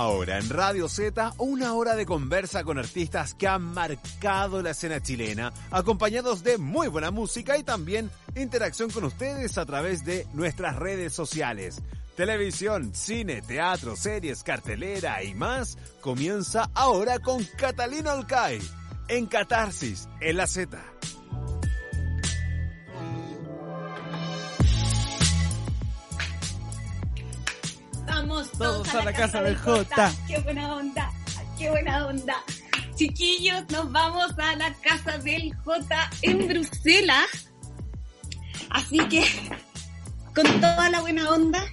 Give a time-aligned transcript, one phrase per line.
[0.00, 5.02] Ahora en Radio Z, una hora de conversa con artistas que han marcado la escena
[5.02, 10.76] chilena, acompañados de muy buena música y también interacción con ustedes a través de nuestras
[10.76, 11.82] redes sociales.
[12.14, 18.60] Televisión, cine, teatro, series, cartelera y más comienza ahora con Catalina Olcay
[19.08, 20.78] en Catarsis, en la Z.
[28.18, 30.12] Vamos todos, a, la casa, del J.
[30.26, 31.12] Qué buena onda,
[31.56, 32.34] qué buena onda.
[32.96, 37.52] Chiquillos, nos vamos a la casa del J en Bruselas.
[38.70, 39.24] Así que,
[40.34, 41.64] con toda la buena onda,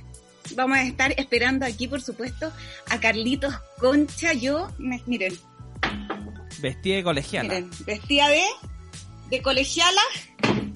[0.55, 2.53] vamos a estar esperando aquí, por supuesto,
[2.91, 4.33] a Carlitos Concha.
[4.33, 5.35] Yo, miren.
[6.59, 7.49] Vestida de colegiala.
[7.55, 8.43] Miren, vestida de,
[9.31, 10.01] de colegiala,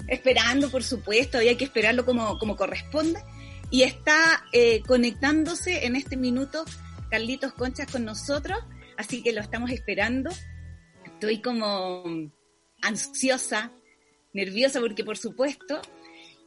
[0.08, 3.22] esperando, por supuesto, había que esperarlo como, como corresponde
[3.70, 6.64] y está eh, conectándose en este minuto
[7.10, 8.58] Carlitos Conchas con nosotros,
[8.96, 10.30] así que lo estamos esperando.
[11.04, 12.04] Estoy como
[12.82, 13.72] ansiosa,
[14.32, 15.80] nerviosa, porque por supuesto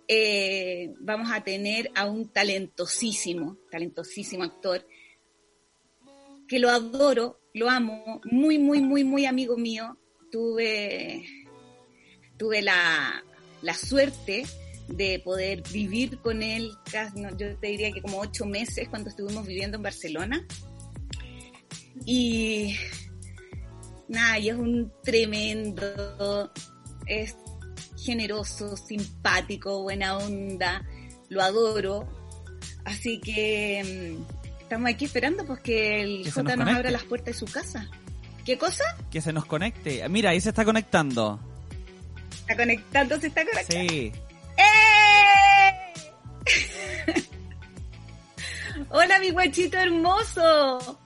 [0.07, 4.85] eh, vamos a tener a un talentosísimo, talentosísimo actor,
[6.47, 9.97] que lo adoro, lo amo, muy, muy, muy, muy amigo mío.
[10.29, 11.25] Tuve,
[12.37, 13.23] tuve la,
[13.61, 14.45] la suerte
[14.87, 16.71] de poder vivir con él,
[17.37, 20.45] yo te diría que como ocho meses cuando estuvimos viviendo en Barcelona.
[22.05, 22.75] Y
[24.07, 26.51] nada, y es un tremendo,
[27.05, 27.35] es
[27.97, 30.85] generoso, simpático, buena onda,
[31.29, 32.07] lo adoro.
[32.85, 37.39] Así que mm, estamos aquí esperando pues que el J nos, abra las puertas de
[37.39, 37.89] su casa.
[38.45, 38.83] ¿Qué cosa?
[39.09, 40.07] Que se nos conecte.
[40.09, 41.39] Mira, ahí se está conectando.
[42.41, 43.19] ¿Está conectando?
[43.19, 43.93] ¿Se está conectando?
[43.93, 44.11] Sí.
[44.57, 45.93] ¡Eh!
[48.89, 50.99] Hola, mi guachito hermoso.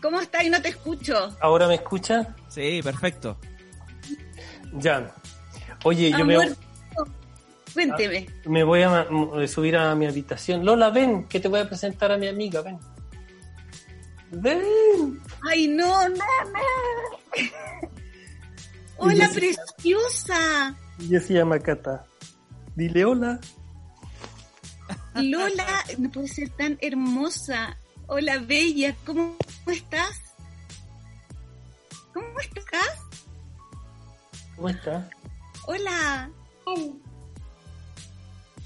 [0.00, 0.44] ¿Cómo estás?
[0.44, 1.36] Y no te escucho.
[1.40, 2.34] ¿Ahora me escucha?
[2.48, 3.36] Sí, perfecto.
[4.72, 5.14] Ya.
[5.84, 6.36] Oye, yo me...
[7.72, 8.26] Cuénteme.
[8.28, 9.06] Ah, me voy a
[9.46, 10.64] subir a mi habitación.
[10.64, 12.78] Lola, ven, que te voy a presentar a mi amiga, ven.
[14.32, 15.20] Ven.
[15.48, 16.60] Ay, no, no, no.
[18.96, 20.74] Hola, preciosa.
[21.00, 22.06] Ella se llama Cata.
[22.76, 23.40] Dile hola.
[25.14, 27.76] Lola, no puede ser tan hermosa.
[28.06, 30.20] Hola, bella, ¿cómo, estás?
[32.12, 32.98] ¿Cómo estás?
[34.56, 35.10] ¿Cómo estás?
[35.66, 36.30] Hola.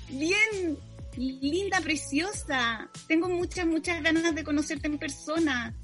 [0.09, 0.79] Bien,
[1.17, 2.89] linda, preciosa.
[3.07, 5.75] Tengo muchas, muchas ganas de conocerte en persona.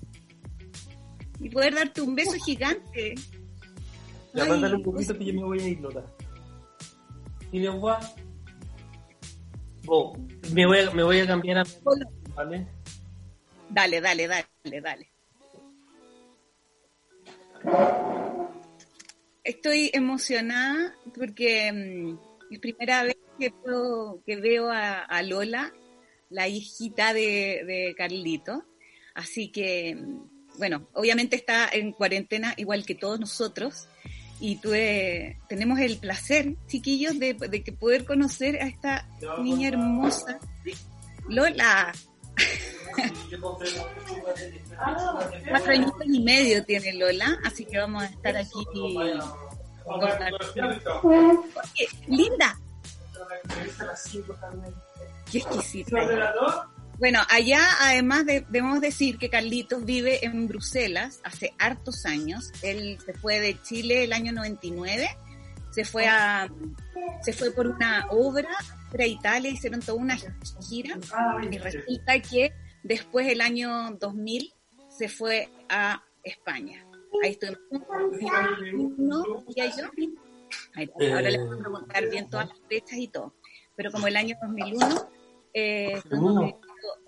[1.38, 3.14] Y poder darte un beso gigante.
[4.34, 6.04] Ya, mándale un poquito que yo me voy a ir, Lola
[7.52, 8.00] y me voy a,
[10.52, 11.64] me voy a, me voy a cambiar a
[12.34, 12.66] ¿vale?
[13.68, 15.10] Dale, dale, dale, dale.
[19.44, 23.52] Estoy emocionada porque mm, es primera vez que,
[24.26, 25.72] que veo a, Lola,
[26.28, 28.64] la hijita de, de Carlito.
[29.14, 33.88] Así que, mm, bueno, obviamente está en cuarentena igual que todos nosotros
[34.40, 39.06] y tuve, tenemos el placer, chiquillos, de, de poder conocer a esta
[39.42, 40.40] niña hermosa,
[41.28, 41.92] Lola.
[45.48, 48.66] Cuatro años y medio tiene Lola, así que vamos a estar aquí
[51.02, 52.58] Oye, linda.
[55.30, 56.70] Qué exquisita.
[57.00, 62.52] Bueno, allá además de- debemos decir que Carlitos vive en Bruselas hace hartos años.
[62.62, 65.08] Él se fue de Chile el año 99,
[65.72, 66.48] se fue a
[67.22, 68.48] se fue por una obra
[68.98, 70.16] a Italia, hicieron toda una
[70.68, 70.98] gira
[71.50, 72.52] y resulta que
[72.82, 74.52] después el año 2000
[74.88, 76.84] se fue a España.
[77.24, 77.60] Ahí estuvimos
[79.48, 79.90] y yo.
[81.14, 83.34] Ahora les voy a preguntar bien todas las fechas y todo.
[83.76, 85.08] Pero como el año 2001
[85.54, 86.00] eh,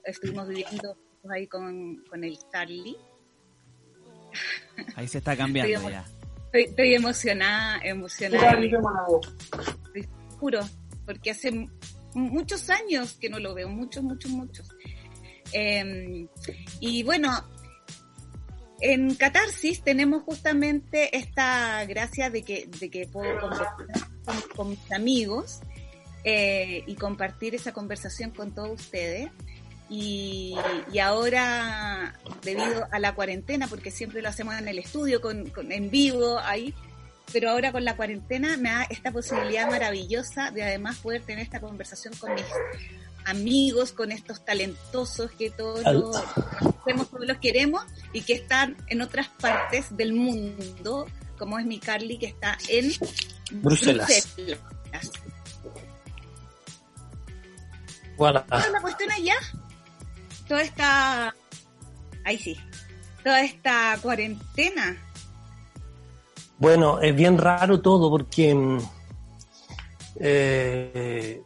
[0.05, 0.97] Estuvimos viviendo
[1.31, 2.97] ahí con, con el Carly.
[4.97, 6.05] Ahí se está cambiando Estoy- ya.
[6.47, 8.53] Estoy, estoy emocionada, emocionada.
[8.61, 10.09] Estoy
[10.39, 10.61] juro,
[11.07, 11.69] porque hace
[12.15, 14.69] muchos años que no lo veo, muchos, muchos, muchos.
[15.53, 16.27] Eh,
[16.81, 17.31] y bueno,
[18.81, 23.69] en Catarsis tenemos justamente esta gracia de que, de que puedo conversar
[24.25, 25.61] con, con mis amigos
[26.25, 29.31] eh, y compartir esa conversación con todos ustedes.
[29.95, 30.55] Y,
[30.91, 35.71] y ahora, debido a la cuarentena, porque siempre lo hacemos en el estudio, con, con-
[35.71, 36.75] en vivo, ahí,
[37.31, 41.61] pero ahora con la cuarentena me da esta posibilidad maravillosa de además poder tener esta
[41.61, 42.45] conversación con mis
[43.27, 47.85] amigos, con estos talentosos que todos conocemos, todos los queremos
[48.15, 51.07] y que están en otras partes del mundo,
[51.39, 52.93] como es mi Carly que está en
[53.61, 54.07] Bruselas.
[54.37, 54.59] Bruselas.
[58.17, 58.45] Voilà.
[58.51, 59.35] La cuestión allá,
[60.49, 61.35] toda esta,
[62.25, 62.57] ahí sí,
[63.23, 64.97] toda esta cuarentena,
[66.59, 68.79] Bueno, es bien raro todo porque, mm,
[70.21, 71.43] eh,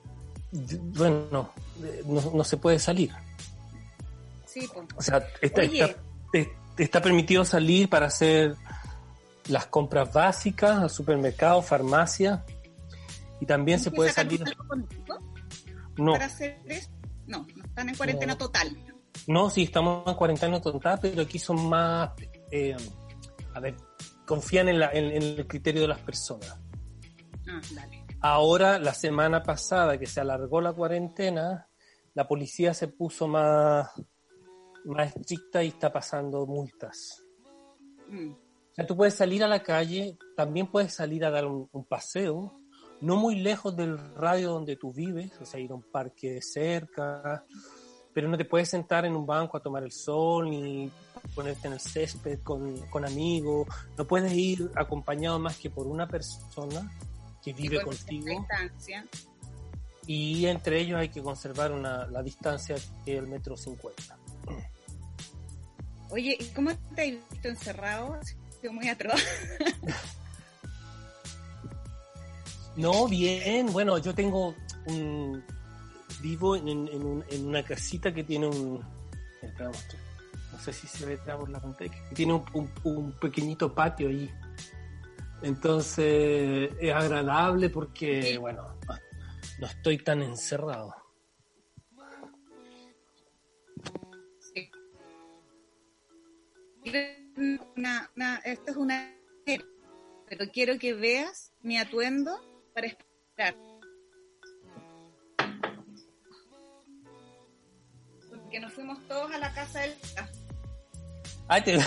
[0.52, 1.50] bueno,
[2.06, 3.12] no, no se puede salir.
[4.46, 4.86] sí, po.
[4.96, 5.96] O sea, está, está,
[6.32, 8.54] es- está permitido salir para hacer
[9.48, 12.44] las compras básicas al supermercado, farmacia,
[13.40, 14.42] y también se ¿Tienes puede salir.
[14.66, 15.18] contigo
[15.96, 16.88] No, para hacer eso?
[17.26, 18.38] No, no están en cuarentena No.
[18.38, 18.76] total.
[19.26, 22.10] No, sí, estamos en cuarentena total, pero aquí son más,
[22.50, 22.76] eh,
[23.54, 23.76] a ver,
[24.26, 26.60] confían en, la- en- en el criterio de las personas.
[27.48, 28.04] Ah, dale.
[28.20, 31.68] Ahora, la semana pasada que se alargó la cuarentena,
[32.14, 33.88] la policía se puso más,
[34.84, 37.22] más estricta y está pasando multas.
[38.08, 38.30] Mm.
[38.32, 41.84] O sea, tú puedes salir a la calle, también puedes salir a dar un, un
[41.84, 42.60] paseo,
[43.00, 47.44] no muy lejos del radio donde tú vives, o sea, ir a un parque cerca,
[48.16, 50.90] pero no te puedes sentar en un banco a tomar el sol ni
[51.34, 53.68] ponerte en el césped con, con amigos,
[53.98, 56.90] no puedes ir acompañado más que por una persona
[57.44, 59.04] que vive con contigo distancia.
[60.06, 64.16] y entre ellos hay que conservar una, la distancia que el metro cincuenta.
[66.08, 68.18] Oye, ¿y cómo te has visto encerrado?
[68.62, 69.22] Sido muy atroz.
[72.76, 74.54] No, bien, bueno, yo tengo
[74.86, 75.42] un...
[76.20, 78.80] Vivo en, en un- en una casita que tiene un...
[80.52, 81.90] No sé si se ve por la pantalla.
[82.08, 84.30] que Tiene un, un- un pequeñito patio ahí.
[85.42, 88.74] Entonces es agradable porque, bueno,
[89.60, 90.94] no estoy tan encerrado.
[94.40, 94.70] Sí.
[97.76, 99.12] Una, una- esto es una...
[100.28, 102.32] Pero quiero que veas mi atuendo
[102.74, 103.54] para esperar.
[108.56, 109.94] Porque nos fuimos todos a la casa del...
[111.46, 111.82] Ay, te, de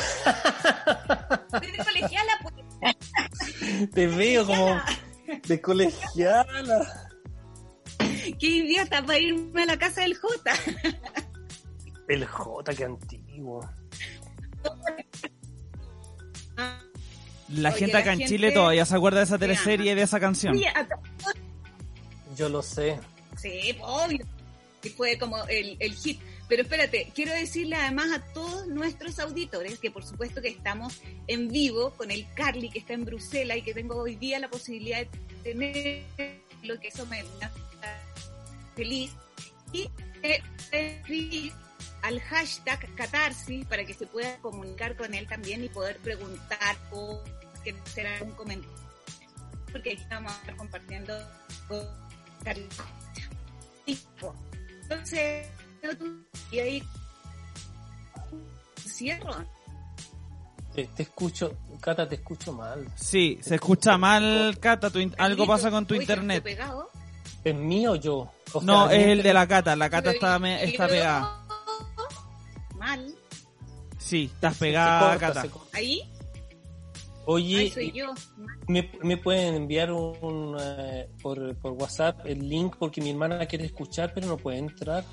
[1.84, 3.90] colegiala, pues.
[3.94, 4.80] te veo como
[5.48, 7.10] de colegiala.
[7.98, 10.54] Qué idiota para irme a la casa del Jota.
[12.08, 13.68] El J, que antiguo.
[17.48, 19.92] La Oye, gente la acá en gente- Chile todavía se acuerda de esa Te teleserie
[19.94, 20.54] y de esa canción.
[20.56, 20.88] Oye, a-
[22.38, 23.00] Yo lo sé.
[23.38, 24.24] Sí, obvio.
[24.84, 26.22] Y fue como el, el hit.
[26.50, 31.48] Pero espérate, quiero decirle además a todos nuestros auditores que por supuesto que estamos en
[31.48, 35.06] vivo con el Carly que está en Bruselas y que tengo hoy día la posibilidad
[35.06, 35.10] de
[35.44, 37.24] tener lo que eso me
[38.76, 39.12] feliz.
[39.72, 39.92] Y
[40.24, 40.42] eh,
[40.72, 41.54] escribir
[42.02, 47.22] al hashtag catarsis para que se pueda comunicar con él también y poder preguntar o
[47.64, 48.76] que será un comentario.
[49.72, 51.14] Porque aquí vamos compartiendo
[51.68, 51.86] con
[52.44, 52.68] Carly.
[53.86, 55.46] Entonces,
[56.52, 56.84] y ahí
[58.80, 59.34] cierro.
[60.74, 62.88] Te, te escucho, Cata, te escucho mal.
[62.96, 64.90] Sí, se escucha mal, Cata.
[64.90, 66.44] tu in- algo pasa con tu internet.
[66.44, 66.90] pegado.
[67.44, 68.32] ¿Es mío o yo?
[68.54, 69.76] O sea, No, es el de la Cata.
[69.76, 71.46] La Cata está, me- está pegada.
[72.78, 73.14] Mal.
[73.98, 75.48] Sí, estás pegada, corta, Cata.
[75.74, 76.02] Ahí.
[77.26, 78.12] Oye, Ay, soy yo.
[78.68, 82.76] ¿me, me pueden enviar un, eh, por, por WhatsApp el link?
[82.80, 85.04] Porque mi hermana quiere escuchar, pero no puede entrar.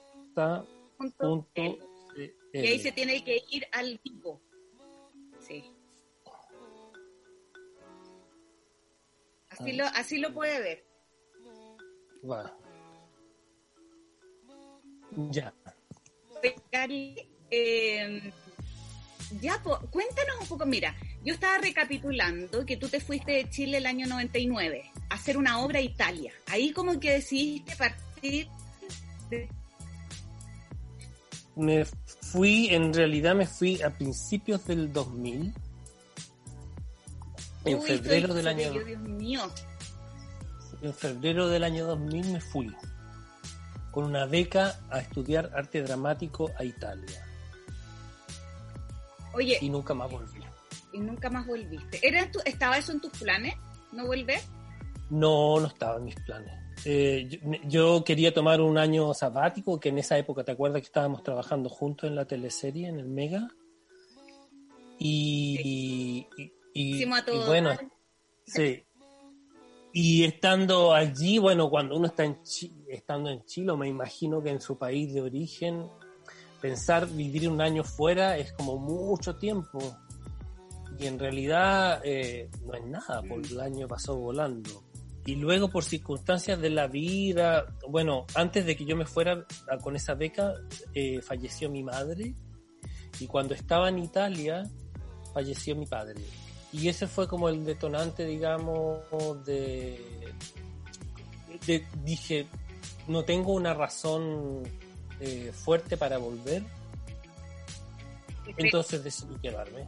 [0.98, 1.48] punto.
[2.54, 4.42] Y ahí se tiene que ir al tipo.
[5.40, 5.72] Sí.
[9.50, 10.86] Así lo, así lo puede ver.
[12.30, 12.54] Va.
[15.30, 15.54] Ya.
[17.50, 18.34] Eh,
[19.42, 23.78] ya, po, cuéntanos un poco, mira, yo estaba recapitulando que tú te fuiste de Chile
[23.78, 26.32] el año 99 a hacer una obra a Italia.
[26.48, 28.48] Ahí como que decidiste partir
[29.30, 29.50] de...
[31.56, 35.54] Me fui, en realidad me fui a principios del 2000.
[37.66, 39.52] En Uy, febrero del año yo, Dios mío.
[40.82, 42.74] en febrero del año 2000 me fui
[43.92, 47.27] con una beca a estudiar arte dramático a Italia
[49.34, 50.40] Oye, y nunca más volví.
[50.94, 52.00] y nunca más volviste.
[52.08, 53.54] ¿Era tu, ¿Estaba eso en tus planes?
[53.92, 54.40] ¿No volver?
[55.10, 56.52] No, no estaba en mis planes.
[56.86, 57.40] Eh, yo,
[57.98, 61.70] yo quería tomar un año sabático, que en esa época, ¿te acuerdas que estábamos trabajando
[61.70, 63.48] juntos en la teleserie, en el Mega?
[65.00, 67.72] Y, y- y- y todo bueno,
[68.46, 68.84] sí.
[69.94, 72.40] Y estando allí, bueno, cuando uno está en
[72.90, 75.88] estando en Chile, me imagino que en su país de origen,
[76.62, 79.80] pensar vivir un año fuera es como mucho tiempo.
[81.00, 84.84] Y en realidad eh, no es nada, porque el año pasó volando.
[85.26, 89.78] Y luego por circunstancias de la vida, bueno, antes de que yo me fuera a-
[89.78, 90.54] con esa beca,
[90.94, 92.34] eh, falleció mi madre.
[93.20, 94.64] Y cuando estaba en Italia,
[95.34, 96.22] falleció mi padre.
[96.72, 99.00] Y ese fue como el detonante, digamos,
[99.46, 100.34] de,
[101.66, 102.48] de- dije,
[103.08, 104.64] no tengo una razón
[105.20, 106.64] eh, fuerte para volver,
[108.58, 109.86] entonces decidí quedarme.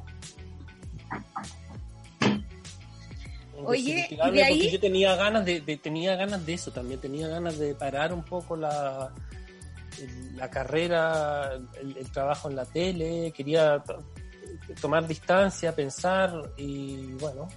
[3.65, 4.53] Oye, ¿y de ahí?
[4.59, 8.13] porque yo tenía ganas de, de- tenía ganas de eso también, tenía ganas de parar
[8.13, 9.12] un poco la
[10.36, 14.01] la carrera, el, el trabajo en la tele, quería to-
[14.79, 17.50] tomar distancia, pensar y bueno,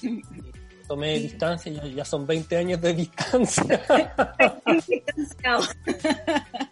[0.00, 0.22] y
[0.88, 3.64] tomé distancia, ya, ya son 20 años de distancia.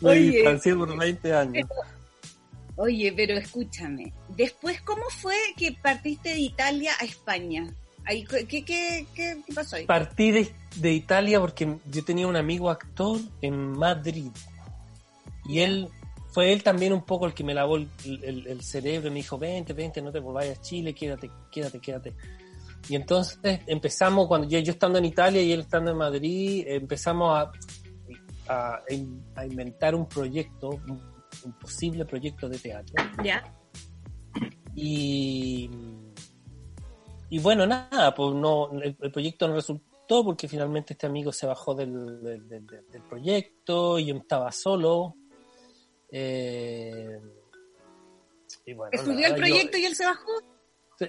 [0.00, 1.68] Me distancié por 20 años.
[2.76, 4.12] Oye, pero escúchame.
[4.28, 7.72] Después, ¿cómo fue que partiste de Italia a España?
[8.06, 9.86] ¿Qué, qué, qué, qué pasó ahí?
[9.86, 14.30] Partí de, de Italia porque yo tenía un amigo actor en Madrid
[15.48, 15.88] y él
[16.32, 19.16] fue él también un poco el que me lavó el, el- el cerebro y me
[19.18, 22.12] dijo, vente, vente, no te volváis a Chile, quédate, quédate, quédate.
[22.88, 27.38] Y entonces empezamos, cuando yo, yo estando en Italia y él estando en Madrid, empezamos
[27.38, 27.52] a,
[28.52, 28.82] a,
[29.36, 31.00] a inventar un proyecto, un,
[31.44, 33.04] un posible proyecto de teatro.
[33.24, 33.42] ¿Ya?
[34.74, 35.68] Y,
[37.30, 41.46] y bueno, nada, pues no, el, el proyecto no resultó porque finalmente este amigo se
[41.46, 45.14] bajó del, del, del- del proyecto y yo estaba solo.
[46.10, 47.18] Eh,
[48.66, 50.30] y bueno, ¿Estudió el yo- proyecto y él se bajó?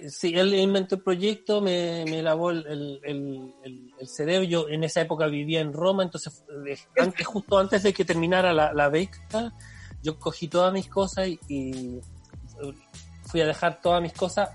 [0.09, 4.47] Sí, él inventó el proyecto, me, me lavó el, el- el- el- el cerebro.
[4.47, 8.53] Yo en esa época vivía en Roma, entonces eh, antes, justo antes de que terminara
[8.53, 9.53] la, la beca,
[10.01, 12.00] yo cogí todas mis cosas y, y
[13.25, 14.50] fui a dejar todas mis cosas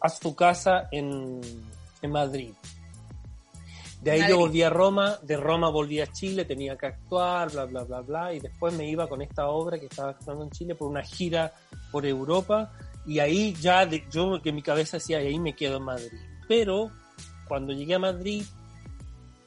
[0.00, 1.40] a su casa en,
[2.02, 2.52] en Madrid.
[4.00, 4.34] De ahí Madrid.
[4.34, 8.00] yo volví a Roma, de Roma volví a Chile, tenía que actuar, bla, bla, bla,
[8.00, 11.02] bla, y después me iba con esta obra que estaba actuando en Chile por una
[11.02, 11.52] gira
[11.90, 12.72] por Europa,
[13.08, 16.20] y ahí ya de- yo que mi cabeza decía, y ahí me quedo en Madrid.
[16.46, 16.90] Pero
[17.48, 18.42] cuando llegué a Madrid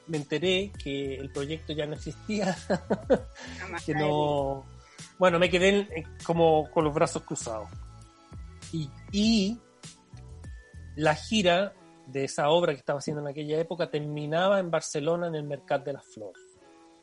[0.07, 2.57] me enteré que el proyecto ya no existía,
[3.85, 4.65] que no...
[5.17, 7.69] Bueno, me quedé en- en- como con los brazos cruzados.
[8.73, 9.57] Y, y
[10.95, 11.73] la gira
[12.07, 15.85] de esa obra que estaba haciendo en aquella época terminaba en Barcelona en el Mercat
[15.85, 16.41] de las Flores.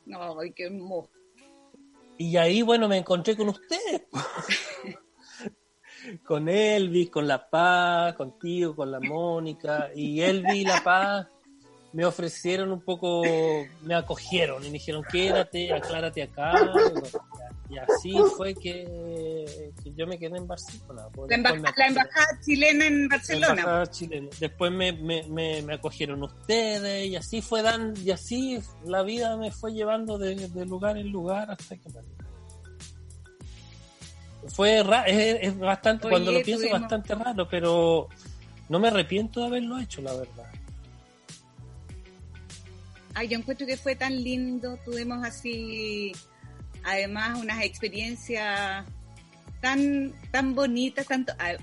[0.06, 1.10] No, ay, qué hermoso.
[2.18, 4.02] Y ahí, bueno, me encontré con ustedes.
[6.24, 9.88] con Elvis, con La Paz, contigo, con la Mónica.
[9.94, 11.26] Y Elvis y La Paz
[11.92, 13.22] me ofrecieron un poco,
[13.82, 16.52] me acogieron y me dijeron, quédate, aclárate acá.
[17.70, 21.06] Y, así fue que, que yo me quedé en Barcelona.
[21.12, 23.86] Pues La, embaja- embajada chilena en Barcelona.
[23.90, 24.28] chilena.
[24.40, 29.36] Después me, me, me, me acogieron ustedes y así fue dan, y así la vida
[29.36, 32.27] me fue llevando de, de lugar en lugar hasta que me-
[34.54, 38.08] fue ra- es, es bastante Oye, cuando lo pienso bastante raro pero
[38.68, 40.44] no me arrepiento de haberlo hecho la verdad
[43.14, 46.12] Ay, yo encuentro que fue tan lindo, tuvimos así,
[46.84, 48.84] además, unas experiencias
[49.60, 51.32] tan, tan bonitas, tanto...
[51.38, 51.56] ay,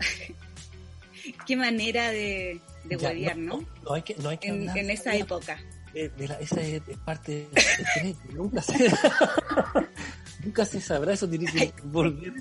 [1.47, 3.63] qué manera de, de Ya, ¿no?
[3.85, 5.57] No hay que, no hay que En, hablar en esa de- época.
[5.93, 8.15] de- de la- esa es, es parte se
[10.45, 12.33] nunca se sabrá eso tiene que volver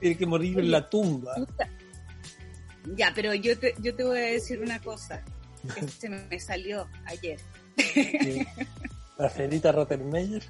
[0.00, 1.34] tiene que morir en la tumba
[2.96, 5.22] Ya, pero yo te, yo te voy a decir una cosa
[5.74, 7.38] que se me salió ayer.
[9.18, 10.42] La Fedita Rottenmeier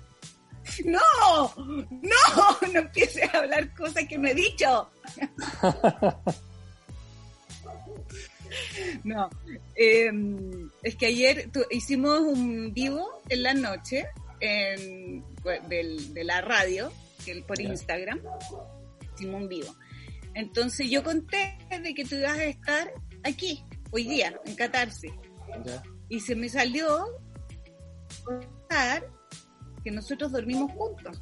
[0.84, 1.00] ¡No!
[1.56, 2.68] ¡No!
[2.72, 4.90] No empieces a hablar cosas que no he dicho.
[9.04, 9.28] No.
[9.76, 10.10] eh,
[10.82, 14.06] es que ayer tu- hicimos un vivo en la noche
[14.40, 15.24] en,
[15.68, 16.92] del- de la radio,
[17.24, 17.60] que por.
[17.60, 18.20] Instagram.
[19.24, 19.74] Un vivo.
[20.34, 22.92] Entonces yo conté de que tú ibas a estar
[23.24, 25.12] aquí, hoy día, en Catarsis.
[25.64, 25.82] Ya.
[26.08, 27.04] Y se me salió
[28.24, 29.10] contar
[29.82, 31.20] que nosotros dormimos juntos.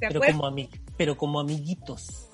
[0.00, 0.36] ¿Te pero acuerdas?
[0.36, 2.28] como ami- pero como amiguitos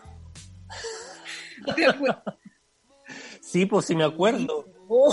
[1.75, 1.85] ¿Te
[3.43, 4.64] sí pues sí me acuerdo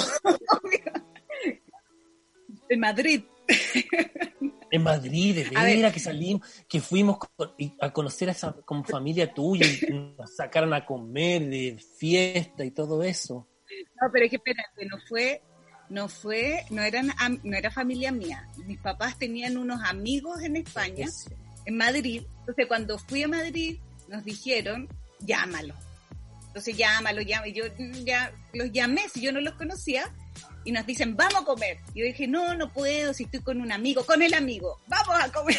[2.70, 3.24] en Madrid.
[4.72, 5.78] en Madrid de A ver.
[5.78, 7.18] veras que salimos que fuimos
[7.80, 12.72] a conocer a esa como familia tuya y nos sacaron a comer de fiesta y
[12.72, 13.48] todo eso
[14.02, 15.42] No, pero es que espérate, no fue,
[15.90, 17.12] no fue, no eran,
[17.44, 18.48] no era familia mía.
[18.66, 21.30] Mis papás tenían unos amigos en España, Eso.
[21.66, 22.24] en Madrid.
[22.40, 24.88] Entonces cuando fui a Madrid, nos dijeron,
[25.20, 25.76] llámalo.
[26.48, 27.52] Entonces llámalo, llámalo.
[27.54, 27.64] Yo
[28.06, 30.12] ya los llamé, si yo no los conocía,
[30.66, 31.80] y nos dicen, vamos a comer.
[31.94, 35.16] Y yo dije, no, no puedo, si estoy con un amigo, con el amigo, vamos
[35.24, 35.58] a comer.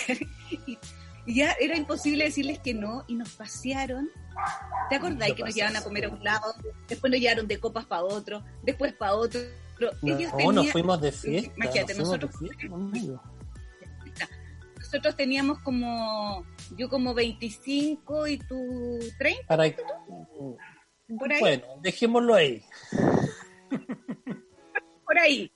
[0.67, 0.79] Y,
[1.27, 4.11] y ya era imposible decirles que no, y nos pasearon.
[4.91, 6.55] ¿Te acordás Lo que nos llevaban a comer a un lado?
[6.87, 9.41] Después nos llevaron de copas para otro, después para otro.
[9.41, 11.53] Ellos no, tenían- nos fuimos de fiesta.
[11.57, 14.31] Imagínate, nos fuimos de nosotros- fiesta,
[14.79, 16.45] nosotros teníamos como,
[16.77, 19.65] yo como 25 y tú 30, Para...
[21.19, 22.63] por ahí, Bueno, dejémoslo ahí.
[25.05, 25.53] por ahí,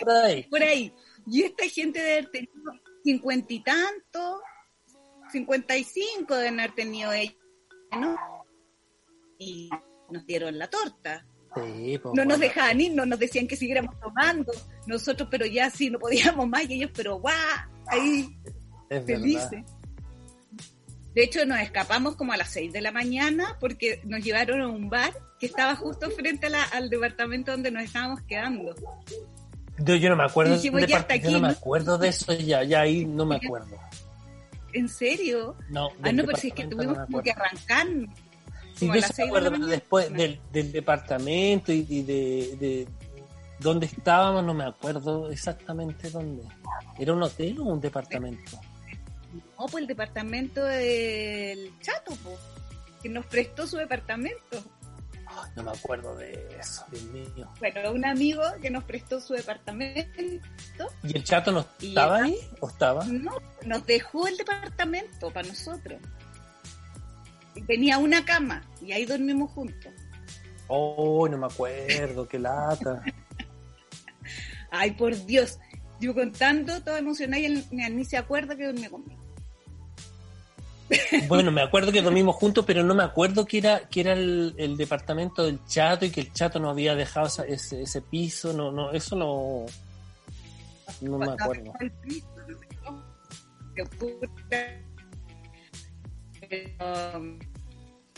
[0.00, 0.42] Por ahí.
[0.50, 0.92] por ahí.
[1.26, 4.42] Y esta gente debe haber tenido cincuenta y tanto,
[5.32, 7.36] 55 deben haber tenido ellos,
[7.98, 8.16] ¿no?
[9.38, 9.70] Y
[10.10, 11.26] nos dieron la torta.
[11.56, 14.52] Sí, pues, No nos dejaban ir, no nos decían que siguiéramos tomando.
[14.86, 16.68] Nosotros, pero ya sí, no podíamos más.
[16.68, 17.34] Y ellos, pero guau,
[17.88, 18.36] ahí,
[18.90, 19.50] Es felices.
[19.50, 19.66] verdad.
[21.14, 24.68] De hecho, nos escapamos como a las 6 de la mañana porque nos llevaron a
[24.68, 25.12] un bar
[25.44, 28.74] que estaba justo frente a la- al departamento donde nos estábamos quedando.
[29.78, 32.80] Yo, yo no me acuerdo Dijimos, de yo no me acuerdo de eso ya, ya
[32.80, 33.76] ahí no me acuerdo.
[34.72, 35.54] ¿En serio?
[35.68, 37.86] No, Ah, no, pero si es que tuvimos no como que arrancar.
[38.74, 42.88] Sí, eso me de pero después del, del departamento y, y de, de
[43.60, 46.42] dónde estábamos, no me acuerdo exactamente dónde.
[46.98, 48.58] ¿Era un hotel o un departamento?
[49.58, 52.36] No, pues el departamento del Chato, po,
[53.02, 54.64] que nos prestó su departamento.
[55.56, 57.48] No me acuerdo de eso, Dios mío.
[57.60, 60.10] Bueno, un amigo que nos prestó su departamento,
[61.02, 63.04] ¿Y el chato no estaba ahí o estaba?
[63.04, 63.32] no,
[63.64, 66.00] nos dejó el departamento para nosotros.
[67.66, 69.92] Tenía una cama y ahí dormimos juntos.
[70.66, 73.02] Oh, no me acuerdo, qué lata.
[74.70, 75.58] Ay, por Dios.
[76.00, 79.23] Yo contando, toda emocionada y él ni, ni se acuerda que dormía conmigo.
[81.28, 84.54] Bueno, me acuerdo que dormimos juntos, pero no me acuerdo que era que era el,
[84.58, 88.52] el departamento del chato y que el chato no había dejado esa- ese, ese piso.
[88.52, 89.66] No, no, eso no,
[91.00, 91.72] no me acuerdo.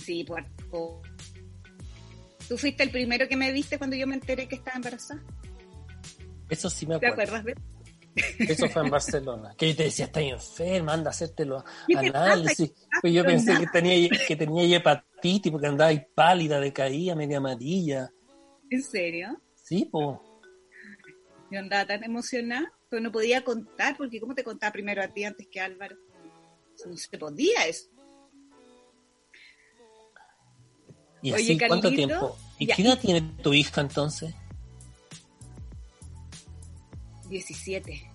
[0.04, 0.44] Sí, por,
[2.48, 5.20] Tú fuiste el primero que me viste cuando yo me enteré que estaba embarazada.
[6.48, 7.34] Eso sí me ¿Te acuerdo.
[7.36, 7.56] acuerdas de
[8.38, 9.54] Eso fue en Barcelona.
[9.56, 11.62] Que yo te decía, estás enferma, anda a hacerte los
[11.94, 12.72] análisis.
[13.00, 18.10] Pues yo pensé que tenía, que tenía hepatitis porque andaba ahí pálida, decaída, media amarilla.
[18.70, 19.40] ¿En serio?
[19.54, 20.18] Sí, pues.
[21.50, 25.24] Yo andaba tan emocionada, pero no podía contar, porque ¿cómo te contaba primero a ti
[25.24, 25.96] antes que a Álvaro?
[26.86, 27.88] No se podía eso.
[31.22, 32.36] ¿Y Oye, así cuánto tiempo?
[32.58, 32.76] ¿Y ya.
[32.76, 34.34] qué edad tiene tu hija entonces?
[37.28, 38.10] 17.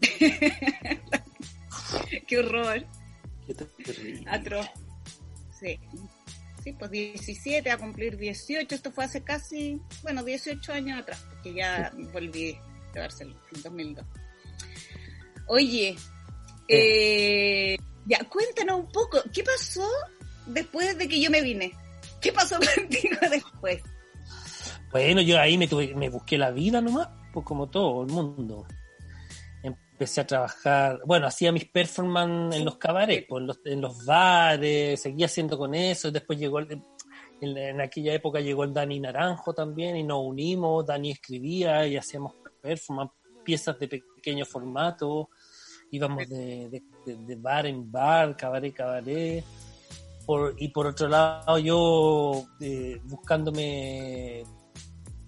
[2.26, 2.86] Qué horror.
[3.46, 4.30] Qué terrible.
[4.30, 4.66] Atroz.
[5.58, 5.78] Sí.
[6.62, 8.74] Sí, pues 17 a cumplir 18.
[8.74, 12.58] Esto fue hace casi, bueno, 18 años atrás, porque ya volví
[12.92, 14.06] de Barcelona en 2002.
[15.46, 15.96] Oye,
[16.68, 19.88] eh, ya cuéntanos un poco, ¿qué pasó
[20.46, 21.72] después de que yo me vine?
[22.20, 23.82] ¿Qué pasó contigo después?
[24.90, 28.66] Bueno, yo ahí me, tuve, me busqué la vida nomás, pues como todo el mundo.
[29.62, 34.04] Empecé a trabajar, bueno, hacía mis performances en los cabarets, pues, en, los, en los
[34.06, 36.82] bares, seguía haciendo con eso, después llegó, el-
[37.42, 41.96] en, en aquella época llegó el Dani Naranjo también y nos unimos, Dani escribía y
[41.98, 43.12] hacíamos performance,
[43.44, 45.28] piezas de pequeño formato,
[45.90, 49.44] íbamos de, de- de- de bar en bar, cabaret, cabaret.
[50.24, 54.44] Por, y por otro lado, yo eh, buscándome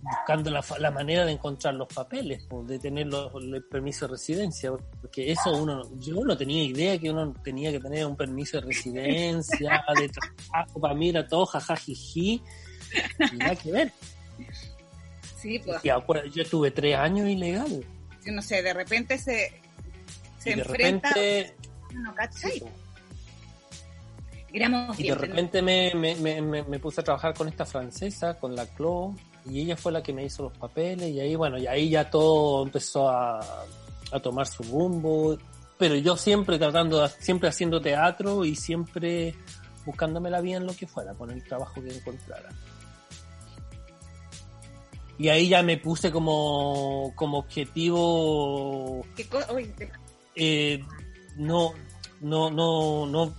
[0.02, 4.12] buscando la, la manera de encontrar los papeles, pues, de tener los, el permiso de
[4.12, 8.60] residencia, porque eso uno, yo no tenía idea que uno tenía que tener un permiso
[8.60, 12.42] de residencia, de trabajo, para mí era todo jajajiji,
[13.34, 13.92] nada que ver.
[15.40, 17.84] Sí, pues, Y yo estuve tres años ilegal,
[18.24, 19.52] yo no sé, de repente se,
[20.38, 21.56] se y de enfrenta, repente,
[21.94, 22.62] ¿no cachai?
[24.52, 28.38] Éramos y de repente me, me, me, me- me puse a trabajar con esta francesa,
[28.38, 31.58] con la Clo, y ella fue la que me hizo los papeles, y ahí, bueno,
[31.58, 33.40] y ahí ya todo empezó a,
[34.12, 35.36] a tomar su rumbo,
[35.78, 39.34] pero yo siempre tratando, siempre haciendo teatro y siempre
[39.84, 42.50] buscándome la vida en lo que fuera, con el trabajo que encontrara.
[45.18, 49.28] Y ahí ya me puse como, como objetivo ¿Qué
[50.34, 50.82] eh,
[51.36, 51.74] no,
[52.20, 53.34] no, no, no,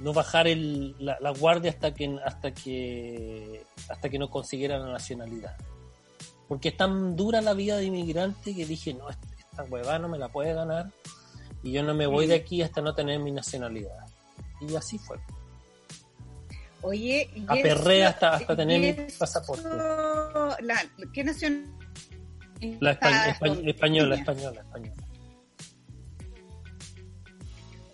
[0.00, 4.90] no bajar el, la, la guardia hasta que, hasta que, hasta que no consiguiera la
[4.92, 5.56] nacionalidad.
[6.48, 10.18] Porque es tan dura la vida de inmigrante que dije, no, esta, huevada no me
[10.18, 10.90] la puede ganar
[11.62, 14.06] y yo no me voy de aquí hasta no tener mi nacionalidad.
[14.60, 15.16] Y así fue.
[16.82, 19.64] Oye, y Aperré eso- hasta, hasta tener mi pasaporte.
[19.68, 21.72] La, ¿Qué nación?
[22.80, 25.03] La espa- española, española, española.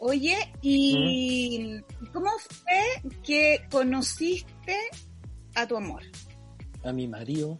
[0.00, 1.78] Oye, ¿y
[2.12, 4.76] cómo fue que conociste
[5.54, 6.02] a tu amor?
[6.82, 7.58] a mi marido.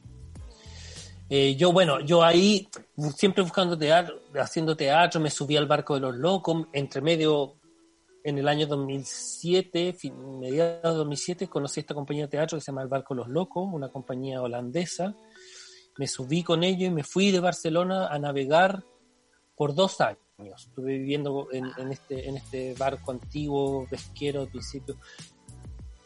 [1.29, 2.67] Eh, yo, bueno, yo ahí,
[3.15, 7.57] siempre buscando teatro, haciendo teatro, me subí al barco de los locos, entre medio,
[8.25, 12.73] en el año 2007, fin- mediados de 2007, conocí esta compañía de teatro que se
[12.73, 15.15] llama El Barco de los Locos, una compañía holandesa.
[15.99, 18.83] Me subí con ellos y me fui de Barcelona a navegar
[19.55, 20.19] por dos años.
[20.47, 24.97] Estuve viviendo en, en este, en este barco antiguo, pesquero, al principio.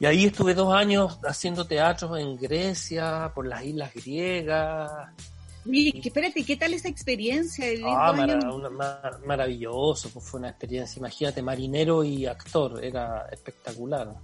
[0.01, 4.91] Y ahí estuve dos años haciendo teatro en Grecia, por las islas griegas.
[5.67, 10.99] Oye, espérate, ¿qué tal esa experiencia de Ah, una- ma- maravilloso, pues fue una experiencia.
[10.99, 14.15] Imagínate, marinero y actor, era espectacular.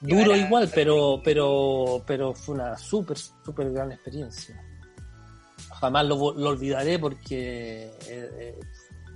[0.00, 4.62] Duro igual, pero, pero, pero fue una súper, súper gran experiencia.
[5.78, 8.58] Jamás lo, lo olvidaré porque eh, eh,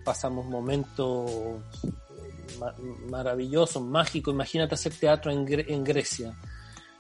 [0.04, 2.74] pasamos momentos eh, ma-
[3.08, 4.32] maravillosos, mágicos.
[4.34, 6.34] Imagínate hacer teatro en, Gre- en Grecia.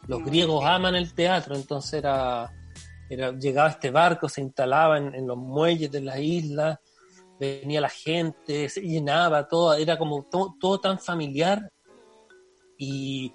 [0.06, 2.50] Los No, griegos aman el teatro, entonces era,
[3.08, 6.80] era llegaba este barco, se instalaba en, en los muelles de la isla,
[7.40, 11.70] venía la gente, se llenaba todo, era como to- todo tan familiar
[12.76, 13.32] y,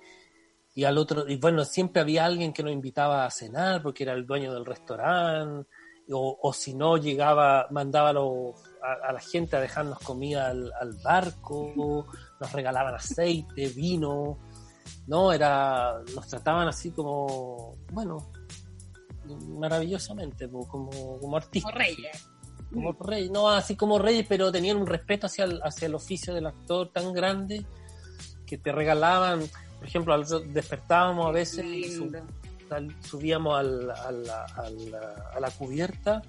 [0.75, 4.13] y al otro, y bueno, siempre había alguien que nos invitaba a cenar porque era
[4.13, 5.67] el dueño del restaurante,
[6.11, 8.53] o, o si no llegaba, mandaba los-
[8.83, 12.05] a- a la gente a dejarnos comida al, al barco,
[12.39, 14.37] nos regalaban aceite, vino,
[15.07, 18.31] no, era, nos trataban así como, bueno,
[19.57, 20.89] maravillosamente, como,
[21.19, 21.71] como artistas.
[21.71, 22.27] Como reyes.
[22.73, 26.33] Como rey, no así como reyes, pero tenían un respeto hacia el, hacia el oficio
[26.35, 27.65] del actor tan grande
[28.45, 29.41] que te regalaban,
[29.79, 31.83] por ejemplo, al- despertábamos a veces y
[33.01, 36.21] subíamos al- a, la, a la- a la cubierta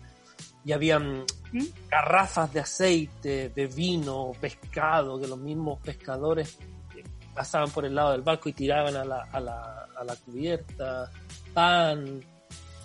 [0.64, 1.64] y habían ¿Mm?
[1.88, 6.58] garrafas de aceite, de vino, pescado, que los mismos pescadores
[6.96, 7.02] eh,
[7.34, 11.10] pasaban por el lado del barco y tiraban a la, a la, a la cubierta,
[11.54, 12.20] pan,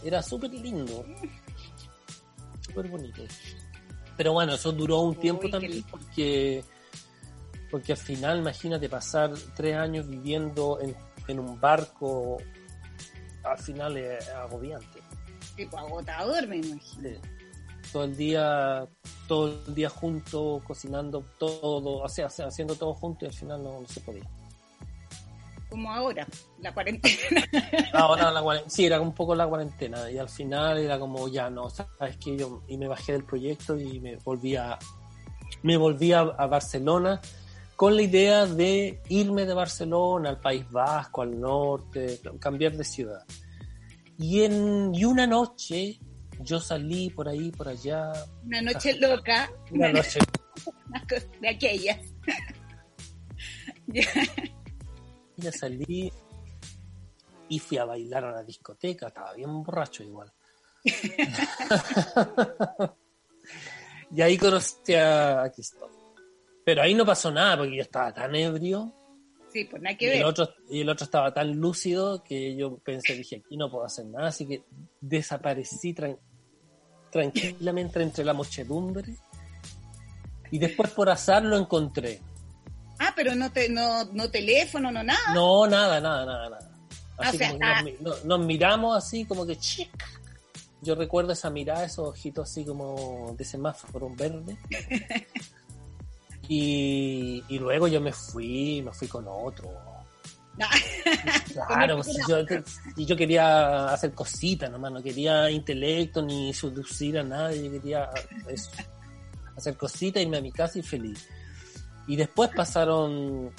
[0.03, 1.05] era súper lindo,
[2.61, 3.23] súper bonito.
[4.17, 6.63] Pero bueno, eso duró un tiempo Uy, también porque,
[7.69, 10.95] porque al final, imagínate pasar tres años viviendo en,
[11.27, 12.37] en un barco,
[13.43, 15.01] al final es agobiante.
[15.55, 17.09] Tipo agotador, me imagino.
[17.09, 17.34] Sí.
[17.91, 18.87] Todo el día,
[19.27, 23.81] todo el día juntos, cocinando todo, o sea, haciendo todo junto y al final no,
[23.81, 24.23] no se podía.
[25.69, 26.27] Como ahora,
[26.61, 27.43] la cuarentena.
[27.93, 31.49] Ahora la cuarentena, sí, era un poco la cuarentena y al final era como ya
[31.49, 34.77] no, sabes que yo y me bajé del proyecto y me volví a,
[35.63, 37.19] me volví a, a Barcelona
[37.75, 43.25] con la idea de irme de Barcelona al País Vasco, al norte, cambiar de ciudad.
[44.17, 45.99] Y en y una noche
[46.39, 48.13] yo salí por ahí, por allá,
[48.45, 49.51] Una noche loca.
[49.71, 50.19] una noche
[51.41, 51.99] de aquellas.
[53.87, 54.01] Ya.
[55.37, 56.11] ya salí
[57.49, 60.33] y fui a bailar a una discoteca, estaba bien borracho igual.
[64.11, 65.91] y ahí conocí a, Christoph.
[66.63, 68.91] Pero ahí no pasó nada porque yo estaba tan ebrio
[69.53, 70.25] Sí, pues nada y que el, ver.
[70.25, 74.05] otro, y el otro estaba tan lúcido que yo pensé, dije, aquí no puedo hacer
[74.05, 74.63] nada, así que
[74.99, 75.93] desaparecí
[77.15, 79.15] tranquilamente entre la muchedumbre
[80.51, 82.19] y después por azar lo encontré.
[82.99, 85.33] Ah, pero no, te, no, no teléfono, no nada.
[85.33, 86.71] No, nada, nada, nada, nada.
[87.17, 87.75] Así O sea, como ah.
[87.75, 89.89] nos, mi- no- nos miramos así como que chic.
[90.81, 94.57] Yo recuerdo esa mirada, esos ojitos así como de semáforo verde.
[96.47, 99.67] Y, y luego yo me fui, me fui con otro.
[100.57, 100.65] No.
[101.67, 102.37] Claro, pues, si yo,
[102.95, 108.09] si yo quería hacer cositas nomás, no quería intelecto ni seducir a nadie, yo quería
[108.47, 108.71] eso,
[109.55, 111.27] hacer cositas, irme a mi casa y feliz.
[112.07, 113.51] Y después pasaron,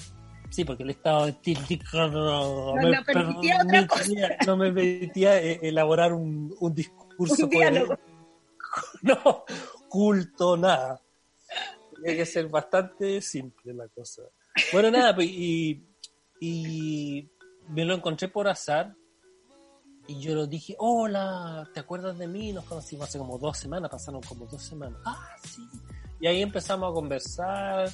[0.50, 4.10] sí, porque el estado etílico no, No, no permitía otra cosa.
[4.46, 7.98] no me permitía eh, elaborar un, un discurso Un
[9.02, 9.44] no,
[9.88, 11.00] culto, nada.
[11.94, 14.22] Tenía que ser bastante simple la cosa.
[14.72, 15.82] Bueno, nada, pues, y,
[16.40, 17.28] y
[17.68, 18.94] me lo encontré por azar
[20.08, 22.52] y yo lo dije, hola, ¿te acuerdas de mí?
[22.52, 25.00] Nos conocimos hace como dos semanas, pasaron como dos semanas.
[25.04, 25.62] Ah, sí.
[26.20, 27.90] Y ahí empezamos a conversar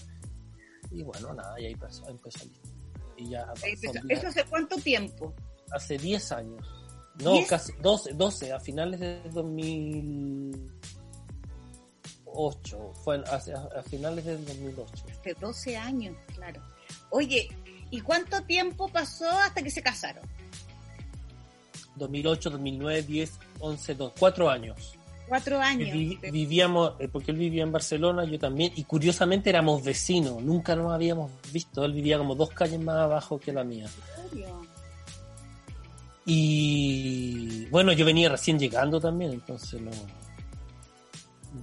[0.90, 2.44] y bueno, nada, y ahí empezó, empezó
[3.16, 3.92] y ya empezó.
[4.08, 5.32] ¿Eso hace cuánto tiempo?
[5.70, 6.66] hace 10 años.
[7.22, 9.22] No, casi 12, 12, a finales de
[12.26, 12.92] 2008.
[13.04, 15.04] Fue a, a- a finales del 2008.
[15.10, 16.60] Hace 12 años, claro.
[17.10, 17.48] Oye,
[17.92, 20.24] ¿y cuánto tiempo pasó hasta que se casaron?
[21.94, 24.94] 2008, 2009, 10, 11, 12, 4 años.
[25.28, 25.90] Cuatro años.
[25.92, 30.74] Vi- vivíamos, eh, porque él vivía en Barcelona, yo también, y curiosamente éramos vecinos, nunca
[30.76, 31.84] nos habíamos visto.
[31.84, 33.86] Él vivía como dos calles más abajo que la mía.
[34.24, 34.62] ¿En serio?
[36.26, 39.90] Y bueno, yo venía recién llegando también, entonces no.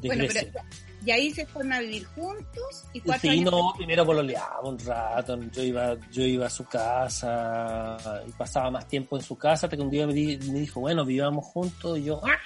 [0.01, 0.49] De Bueno, Grecia.
[0.53, 0.65] pero
[1.09, 3.51] y ahí se fueron a vivir juntos y cuatro Sí, años.
[3.51, 8.87] no, primero pololeaba un rato, yo iba, yo iba a su casa y pasaba más
[8.87, 11.97] tiempo en su casa hasta que un día me, di- me dijo, bueno, vivamos juntos
[11.97, 12.37] y yo, "Ah".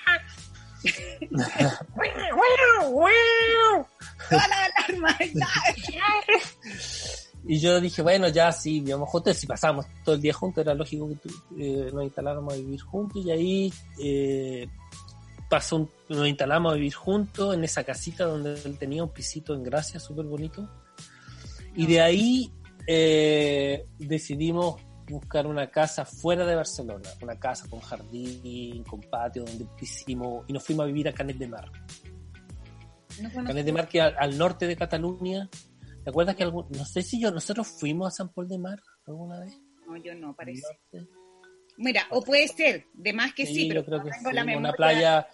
[7.46, 10.74] Y yo dije, bueno, ya sí, vivamos juntos, si pasábamos todo el día juntos, era
[10.74, 14.66] lógico que eh, nos instaláramos a vivir juntos y ahí eh,
[15.54, 19.54] pasó un- nos instalamos a vivir juntos en esa casita donde él tenía un pisito
[19.54, 20.68] en Gracia, súper bonito.
[21.76, 22.52] Y de ahí
[22.88, 29.68] eh, decidimos buscar una casa fuera de Barcelona, una casa con jardín, con patio, donde
[29.80, 31.72] hicimos, y nos fuimos a vivir a Canet de Mar.
[33.22, 33.32] No.
[33.46, 35.48] Canet de Mar, que al, al norte de Cataluña.
[36.04, 38.82] ¿Te acuerdas que algún, no sé si yo, nosotros fuimos a San Paul de Mar
[39.06, 39.56] alguna vez?
[39.88, 40.64] No, yo no, parece.
[41.78, 44.36] Mira, o puede ser, de más que sí, pero yo creo no que tengo sí,
[44.36, 45.28] la una playa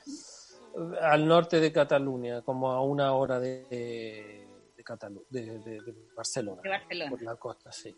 [1.02, 4.47] al norte de Cataluña, como a una hora de, de,
[4.78, 7.10] de Catalu- de- de- de Barcelona, de Barcelona.
[7.12, 7.95] por la costa, sí.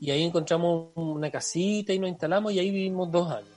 [0.00, 3.50] Y ahí encontramos una casita y nos instalamos y ahí vivimos dos años.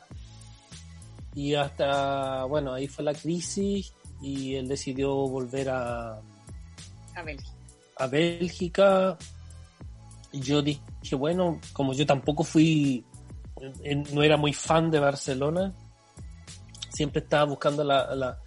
[1.36, 6.14] Y hasta, bueno, ahí fue la crisis y él decidió volver a,
[7.16, 7.52] A Bélgica.
[7.98, 9.18] a Bélgica.
[10.32, 10.82] Y yo dije,
[11.18, 13.06] bueno, como yo tampoco fui,
[14.14, 15.74] no era muy fan de Barcelona,
[16.90, 18.40] siempre estaba buscando la, la-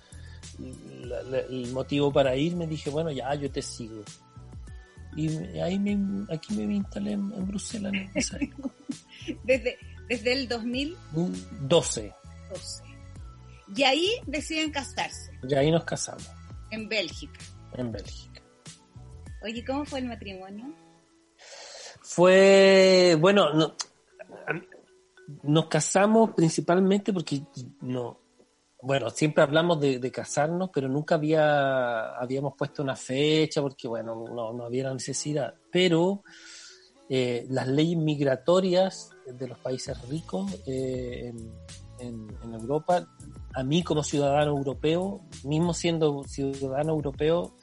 [1.01, 4.03] la- la- el motivo para ir, me dije, bueno, ya, yo te sigo.
[5.17, 5.29] Y
[5.61, 8.75] ahí me, aquí me instalé en, en Bruselas en esa época.
[9.45, 12.13] Desde, desde el 2012.
[12.51, 12.83] 12.
[13.77, 16.29] Y ahí deciden casarse, Y ahí nos casamos,
[16.71, 17.41] en Bélgica.
[17.75, 18.43] en Bélgica.
[19.43, 20.67] Oye, ¿cómo fue el matrimonio?
[22.03, 23.75] Fue, bueno, no-
[25.43, 27.43] nos casamos principalmente porque
[27.81, 28.19] no,
[28.83, 34.15] bueno, siempre hablamos de, de casarnos, pero nunca había, habíamos puesto una fecha porque, bueno,
[34.29, 35.55] no, no había la necesidad.
[35.73, 36.23] Pero
[37.09, 41.53] eh, las leyes migratorias de los países ricos eh, en,
[41.99, 43.07] en- en Europa,
[43.55, 47.55] a mí como ciudadano europeo, mismo siendo ciudadano europeo,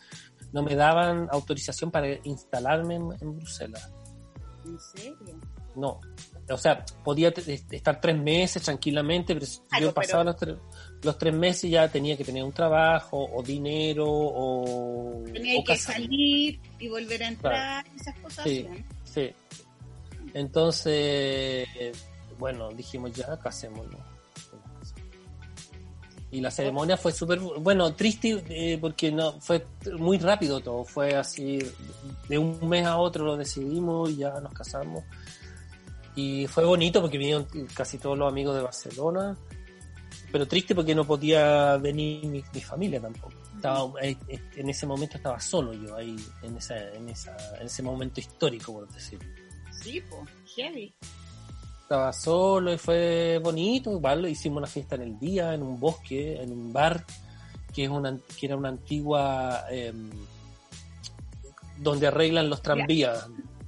[0.53, 3.91] no me daban autorización para instalarme en- en Bruselas.
[4.65, 5.39] ¿En serio?
[5.75, 5.99] No.
[6.49, 10.55] O sea, podía estar tres meses tranquilamente, pero si yo pasaba los, tres,
[11.03, 15.77] los tres meses ya tenía que tener un trabajo, o dinero, o, Tenía o que
[15.77, 18.43] salir y volver a entrar, esas cosas.
[18.43, 18.67] Sí.
[18.67, 18.75] ¿no?
[19.03, 19.31] Sí.
[20.33, 21.67] Entonces,
[22.37, 23.99] bueno, dijimos ya, casémonos.
[26.31, 29.65] Y la ceremonia fue súper, bueno, triste eh, porque no fue
[29.97, 31.59] muy rápido todo, fue así,
[32.29, 35.03] de un mes a otro lo decidimos y ya nos casamos.
[36.15, 39.37] Y fue bonito porque vinieron casi todos los amigos de Barcelona,
[40.31, 43.33] pero triste porque no podía venir mi, mi familia tampoco.
[43.55, 47.67] Estaba, eh, eh, en ese momento estaba solo yo ahí, en, esa, en, esa, en
[47.67, 49.29] ese momento histórico, por decirlo.
[49.71, 50.21] Sí, pues,
[50.55, 50.93] heavy.
[51.83, 56.41] Estaba solo y fue bonito, igual hicimos una fiesta en el día, en un bosque,
[56.41, 57.05] en un bar,
[57.73, 59.65] que, es una, que era una antigua...
[59.69, 59.93] eh,
[61.81, 63.27] donde arreglan los tranvías.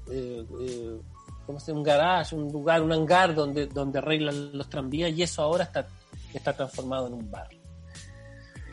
[0.10, 1.00] Eh, eh,
[1.46, 1.80] ¿Cómo se llama?
[1.80, 5.88] Un garage, un lugar, un hangar donde, donde arreglan los tranvías y eso ahora está,
[6.34, 7.50] está transformado en un bar.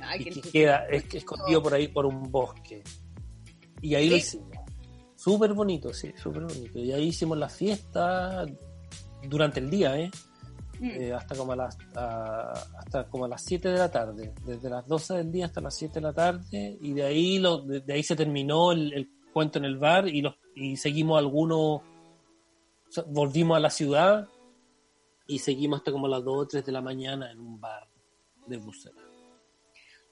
[0.03, 2.83] Ay, y que queda es- escondido por ahí por un bosque.
[3.83, 4.49] Y ahí lo hicimos.
[5.17, 6.79] Súper bonito, sí, súper bonito.
[6.79, 8.47] Y ahí hicimos la fiesta
[9.29, 10.11] durante el día, ¿eh?
[10.79, 10.91] Mm.
[10.99, 14.71] Eh, hasta como a las a- hasta como a las 7 de la tarde, desde
[14.71, 17.81] las 12 del día hasta las 7 de la tarde y de ahí lo, de,
[17.81, 21.83] de ahí se terminó el, el cuento en el bar y los y seguimos algunos
[22.93, 24.29] sea, volvimos a la ciudad
[25.27, 27.89] y seguimos hasta como las 2 o 3 de la mañana en un bar
[28.47, 29.05] de Bruselas.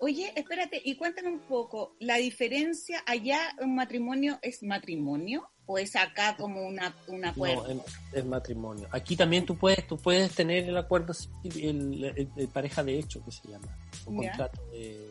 [0.01, 5.97] Oye, espérate, y cuéntame un poco, ¿la diferencia allá un matrimonio es matrimonio o es
[5.97, 7.67] acá como una, un acuerdo?
[7.75, 8.87] No, es, es matrimonio.
[8.93, 11.13] Aquí también tú puedes tú puedes tener el acuerdo
[11.43, 13.67] el, el- el pareja de hecho que se llama,
[14.07, 14.29] o Ya.
[14.31, 15.11] contrato de,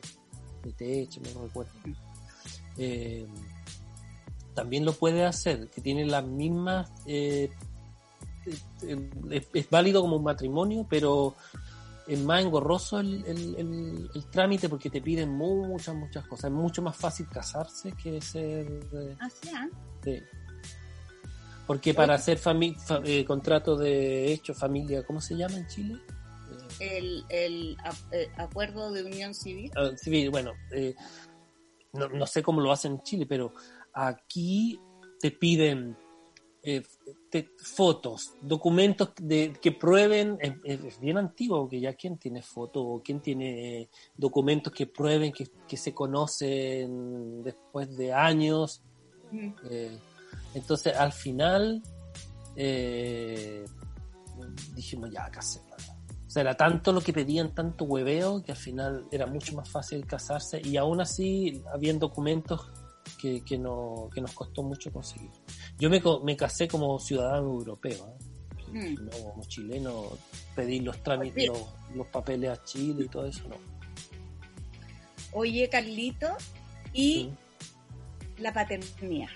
[0.63, 1.71] de techo, no recuerdo.
[2.77, 3.27] Eh,
[4.57, 7.51] también lo puede hacer, que tiene las mismas eh,
[9.31, 11.35] es, es válido como un matrimonio, pero
[12.07, 16.45] es más engorroso el, el- el- el trámite porque te piden muchas, muchas cosas.
[16.45, 19.67] Es mucho más fácil casarse que ser eh, Ah, sí, ah.
[20.03, 20.19] Sí.
[21.67, 25.99] Porque para hacer fami- fa- eh, contrato de hecho familia, ¿cómo se llama en Chile?
[26.79, 27.77] El, el
[28.11, 29.69] eh, acuerdo de unión civil.
[29.75, 30.95] ah, civil, bueno, eh,
[31.93, 33.53] no, no sé cómo lo hacen en Chile, pero
[33.97, 34.79] aquí
[35.19, 35.97] te piden
[36.61, 36.83] eh,
[37.31, 42.83] te- fotos, documentos de, que prueben, es, es bien antiguo, que ya quién tiene fotos
[42.85, 48.81] o quién tiene documentos que prueben que, que se conocen después de años.
[49.31, 49.49] Mm.
[49.69, 49.97] Eh,
[50.53, 51.81] entonces, al final,
[52.55, 53.65] eh,
[54.75, 55.89] dijimos, ya, casémonos.
[56.27, 59.69] O sea, era tanto lo que pedían, tanto hueveo, que al final era mucho más
[59.69, 62.69] fácil casarse y aún así habían documentos
[63.17, 65.31] que, que, no, que nos costó mucho conseguir.
[65.77, 68.23] Yo me, me casé como ciudadano europeo, ¿eh?
[68.69, 69.05] Mm.
[69.05, 70.09] no como chileno,
[70.55, 73.55] pedir los trámites, los, los papeles a Chile y todo eso, no.
[75.31, 76.27] Oye, Carlito,
[76.93, 77.29] y
[78.37, 79.29] la paternidad.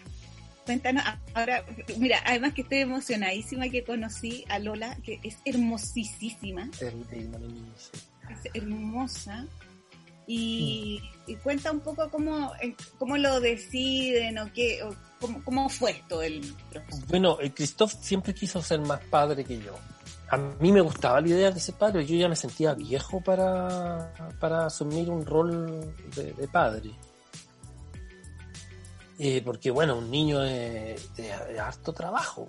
[0.65, 1.65] Cuéntanos, ahora,
[1.97, 6.93] mira, además que estoy emocionadísima que conocí a Lola, que es hermosísima, Es
[8.29, 9.47] es hermosa.
[10.27, 15.69] Y, y cuenta un poco cómo, eh, cómo lo deciden o qué, o cómo, cómo
[15.69, 17.05] fue todo el proceso.
[17.07, 19.75] Bueno, el Christoph siempre quiso ser más padre que yo.
[20.29, 24.13] A mí me gustaba la idea de ser padre, yo ya me sentía viejo para,
[24.39, 26.91] para asumir un rol de, de padre.
[29.19, 32.47] Eh, porque bueno, un niño es de, de harto trabajo.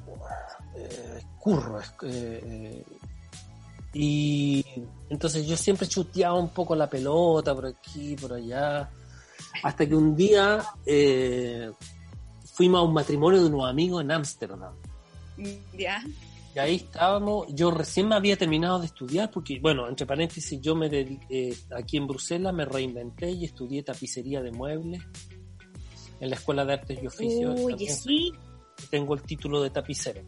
[0.76, 2.85] Eh, es curro, es, eh, eh,
[3.94, 4.64] y
[5.11, 8.88] entonces yo siempre chuteaba un poco la pelota por aquí, por allá,
[9.62, 11.70] hasta que un día eh,
[12.55, 14.74] fuimos a un matrimonio de unos amigos en Ámsterdam.
[15.76, 16.02] ¿Ya?
[16.55, 20.74] Y ahí estábamos, yo recién me había terminado de estudiar, porque, bueno, entre paréntesis, yo
[20.74, 25.02] me dediqué, aquí en Bruselas me reinventé y estudié tapicería de muebles
[26.20, 27.57] en la Escuela de Artes y Oficios.
[27.57, 28.33] También sí,
[28.90, 30.22] Tengo el título de tapicero.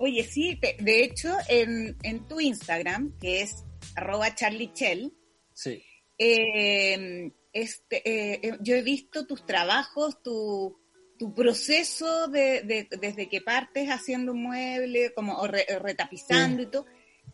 [0.00, 0.56] Oye, sí.
[0.60, 5.12] te- de hecho, en, en tu Instagram, que es arroba charliechell,
[5.54, 5.82] Sí.
[6.18, 10.78] eh, este, eh, eh, yo he visto tus trabajos, tu,
[11.18, 16.66] tu proceso de, de- desde que partes haciendo un mueble, como o re- retapizando y
[16.70, 16.86] todo.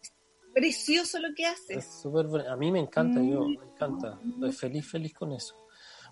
[0.03, 0.13] Es
[0.55, 2.01] precioso lo que Es haces.
[2.03, 2.51] súper bueno.
[2.51, 4.19] A mí me encanta, yo, me encanta.
[4.35, 5.55] Estoy feliz, feliz con eso.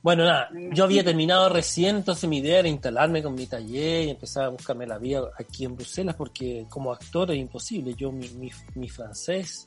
[0.04, 4.10] Bueno, nada, yo había terminado recién, entonces mi idea era instalarme con mi taller y
[4.10, 7.94] empezar a buscarme la vida aquí en Bruselas, porque como actor es imposible.
[7.94, 9.66] Yo, mi, mi, mi francés,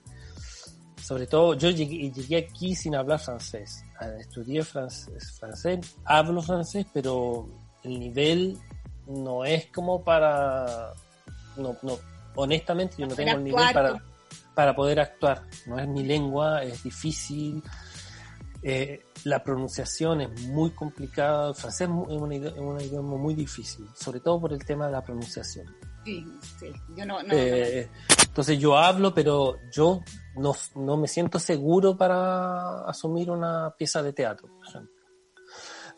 [1.02, 3.84] sobre todo, yo llegué, llegué aquí sin hablar francés.
[4.00, 7.50] Ah, Estudié francés, francés, hablo francés, pero
[7.82, 8.60] el nivel
[9.08, 10.94] no es como para...
[11.56, 11.98] No, no,
[12.36, 14.04] honestamente, yo no tengo el nivel para,
[14.54, 15.42] para poder actuar.
[15.66, 17.64] No es mi lengua, es difícil.
[18.62, 21.50] Eh, la pronunciación es muy complicada.
[21.50, 25.68] El francés es un, idioma muy difícil, sobre todo por el tema de la pronunciación.
[26.04, 26.26] Sí,
[26.60, 26.68] sí.
[26.96, 27.90] Yo no, no, Eh,
[28.28, 30.02] entonces yo hablo, pero yo
[30.36, 34.98] no, no me siento seguro para asumir una pieza de teatro, por ejemplo.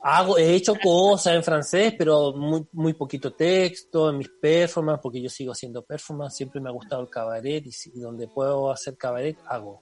[0.02, 5.22] Hago, he hecho cosas en francés, pero muy, muy poquito texto en mis performances, porque
[5.22, 9.38] yo sigo haciendo performance, siempre me ha gustado el cabaret y, donde puedo hacer cabaret,
[9.46, 9.82] hago.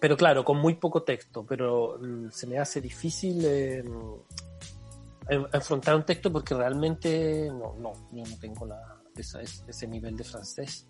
[0.00, 3.84] Pero claro, con muy poco texto, pero mm, se me hace difícil eh,
[5.28, 10.16] en- enfrentar un texto porque realmente no, no, yo no tengo la, esa- ese, nivel
[10.16, 10.88] de francés.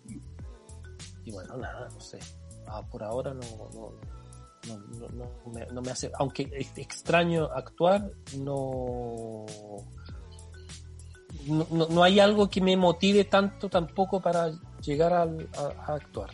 [1.25, 2.19] Y bueno, nada, no sé.
[2.67, 3.41] Ah, por ahora no,
[3.73, 3.91] no,
[4.67, 9.45] no, no, me, hace, aunque extraño actuar, no,
[11.69, 14.51] no, hay algo que me motive tanto tampoco para
[14.81, 16.29] llegar a, a actuar.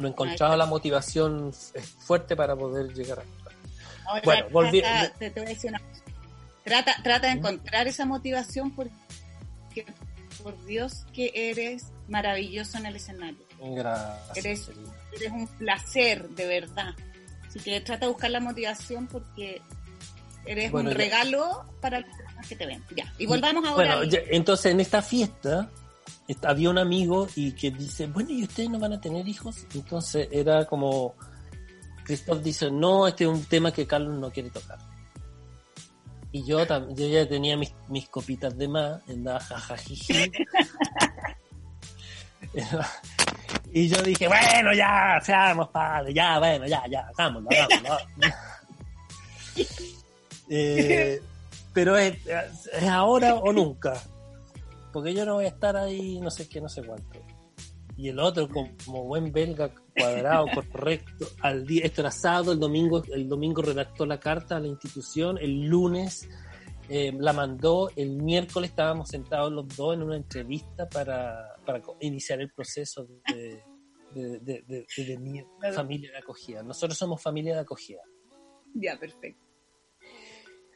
[0.00, 3.24] No he encontrado la motivación f- fuerte para poder llegar a.
[4.08, 6.02] Ahora, Bueno, volvi- trata, te, te voy a decir una cosa.
[6.64, 9.86] Trata, trata de encontrar esa motivación porque,
[10.42, 13.38] por Dios, que eres maravilloso en el escenario.
[13.60, 14.36] Gracias.
[14.36, 14.70] Eres-.
[15.12, 16.94] Eres un placer, de verdad.
[17.46, 19.62] Así que trata de buscar la motivación porque
[20.44, 22.84] eres Bueno, un ya- regalo para personas que te ven.
[22.94, 23.96] Ya, y volvamos ahora.
[23.96, 25.85] Bueno, ya- entonces en esta fiesta est-
[26.42, 29.64] había un amigo y que dice, bueno, ¿y ustedes no van a tener hijos?
[29.74, 31.14] Entonces era como,
[32.04, 34.78] Christoph dice, no, este es un tema que Carlos no quiere tocar.
[36.32, 40.32] Y yo, yo ya tenía mis, mis copitas de más, andaba jajajiji.
[43.72, 47.98] y yo dije, bueno, ya, seamos padres, ya, bueno, ya, ya, hagámoslo, hagámoslo.
[50.48, 51.20] Eh,
[51.72, 52.18] pero es
[52.88, 54.00] ahora o nunca.
[54.96, 57.20] Porque yo no voy a estar ahí no sé qué, no sé cuánto.
[57.98, 63.02] Y el otro, como, buen belga, cuadrado, correcto, al día, esto era sábado, el domingo,
[63.12, 66.28] el domingo redactó la carta a la institución, el lunes
[66.88, 72.40] eh, la mandó, el miércoles estábamos sentados los dos en una entrevista para, para iniciar
[72.40, 73.62] el proceso de,
[74.14, 74.62] de, de- de-
[74.96, 75.42] de- de mi
[75.74, 76.62] familia de acogida.
[76.62, 78.00] Nosotros somos familia de acogida
[78.74, 79.42] Ya, perfecto.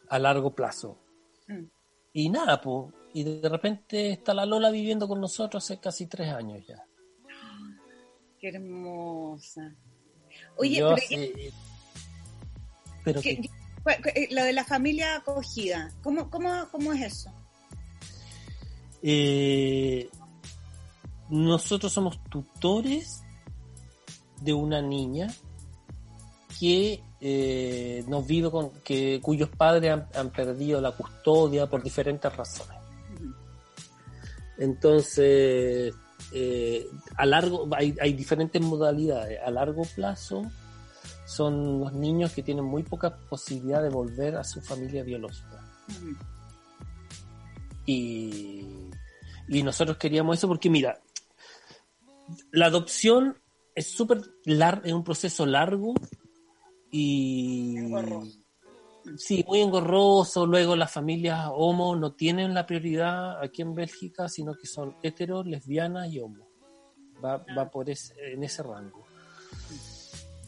[0.09, 0.99] a largo plazo.
[1.49, 1.65] Mm.
[2.13, 6.29] Y nada, pues, y de repente está la Lola viviendo con nosotros hace casi tres
[6.33, 6.85] años ya.
[8.39, 9.75] Qué hermosa.
[10.57, 11.53] Oye, Yo pero, hace-
[13.05, 17.03] pero ¿qué- que- cu- cu- eh, lo de la familia acogida, ¿cómo, cómo, cómo es
[17.03, 17.33] eso?
[19.03, 20.11] eh,
[21.31, 23.23] nosotros somos tutores
[24.43, 25.29] de una niña
[26.59, 32.35] que eh, nos vive con que cuyos padres han, han perdido la custodia por diferentes
[32.35, 32.79] razones.
[34.61, 35.95] Entonces,
[36.33, 36.87] eh,
[37.17, 39.41] a largo, hay, diferentes modalidades.
[39.43, 40.43] A largo plazo
[41.27, 45.65] son los niños que tienen muy poca posibilidad de volver a su familia biológica.
[47.87, 48.67] Y,
[49.49, 51.01] y nosotros queríamos eso porque, mira,
[52.53, 53.39] la adopción
[53.75, 55.95] es súper largo, es un proceso largo
[56.91, 57.77] y.
[59.17, 60.47] sí, muy engorroso.
[60.47, 65.47] Luego las familias homo no tienen la prioridad aquí en Bélgica, sino que son heteros,
[65.47, 66.47] lesbianas y homo.
[67.25, 69.05] Va, va por ese, en ese rango.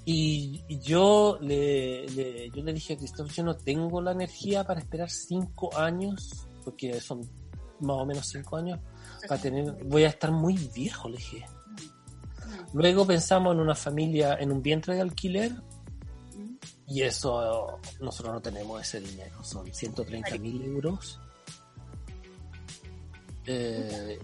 [0.04, 4.64] Y, y yo le, le- yo le dije a Cristóbal, yo no tengo la energía
[4.64, 7.20] para esperar cinco años, porque son
[7.80, 8.80] más o menos cinco años,
[9.28, 11.46] para tener, voy a estar muy viejo, le dije.
[12.72, 15.52] Luego pensamos en una familia, en un vientre de alquiler.
[16.92, 21.18] Y eso nosotros no tenemos ese dinero, son 130 mil euros.
[23.46, 24.18] Eh,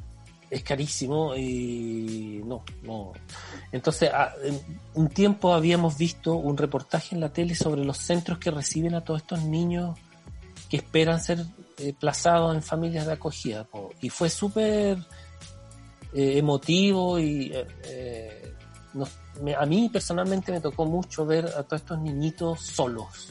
[0.51, 3.13] es carísimo y no, no.
[3.73, 4.59] Entonces, a- en
[4.95, 9.03] un tiempo habíamos visto un reportaje en la tele sobre los centros que reciben a
[9.05, 9.99] todos estos niños
[10.71, 11.45] que esperan ser
[11.79, 13.65] eh, plazados en familias de acogida.
[13.65, 13.91] po.
[14.01, 14.99] Y fue súper
[16.15, 18.55] eh, emotivo y eh, eh,
[18.95, 19.11] nos-
[19.43, 23.29] me- a mí personalmente me tocó mucho ver a todos estos niñitos solos.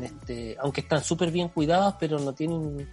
[0.00, 2.88] Este, aunque están súper bien cuidados, pero no tienen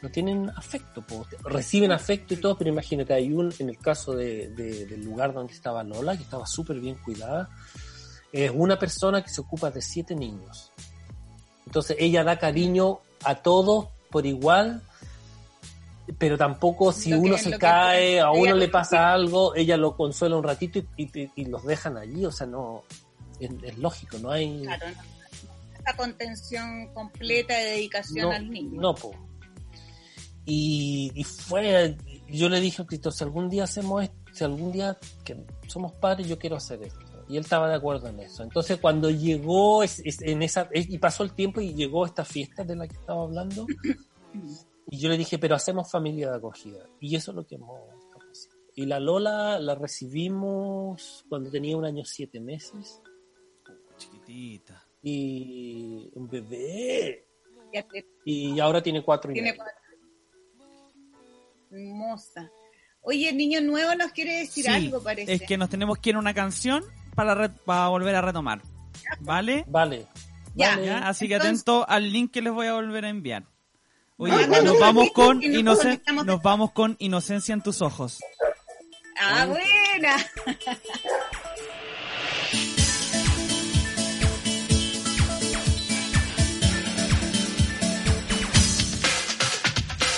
[0.00, 1.26] no tienen afecto, po.
[1.44, 5.32] reciben afecto y todo, pero imagínate, hay un, en el caso de, de- del lugar
[5.32, 7.48] donde estaba Lola, que estaba súper bien cuidada,
[8.32, 10.72] es una persona que se ocupa de siete niños.
[11.66, 14.82] Entonces ella da cariño a todos por igual,
[16.18, 20.42] pero tampoco si uno se cae, a uno le pasa algo, ella lo consuela un
[20.44, 22.82] ratito y, y- y los dejan allí, o sea, no,
[23.40, 24.62] es, es lógico, no hay...
[24.62, 25.02] Claro, no.
[25.78, 28.80] esta contención completa de dedicación no, al niño.
[28.80, 29.12] No, po.
[30.44, 31.96] Y, y fue,
[32.28, 35.36] yo le dije a Cristo, si algún día hacemos esto, si algún día que
[35.68, 36.98] somos padres, yo quiero hacer esto.
[37.28, 38.42] Y él estaba de acuerdo en eso.
[38.42, 42.24] Entonces cuando llegó es- es- en esa, es- y pasó el tiempo y llegó esta
[42.24, 43.66] fiesta de la que estaba hablando,
[44.90, 46.86] y yo le dije, pero hacemos familia de acogida.
[47.00, 47.78] Y eso es lo que hemos
[48.30, 48.58] haciendo.
[48.74, 53.00] Y la Lola la recibimos cuando tenía un año siete meses.
[53.98, 54.86] Chiquitita.
[55.02, 57.26] y un bebé.
[58.24, 59.74] Y ahora tiene cuatro y tiene cuatro.
[61.70, 62.50] Hermosa.
[63.02, 65.32] Oye, el niño nuevo nos quiere decir Sí, algo, parece.
[65.32, 68.62] es que nos tenemos que ir a una canción para, re- para volver a retomar.
[69.20, 69.64] ¿Vale?
[69.68, 70.06] Vale.
[70.54, 71.08] Ya.
[71.08, 73.44] Así que atento al link que les voy a volver a enviar.
[74.18, 78.18] Oye, nos vamos con y no inoce- conectamos nos vamos con inocencia en tus ojos.
[79.20, 80.16] Ah, buena.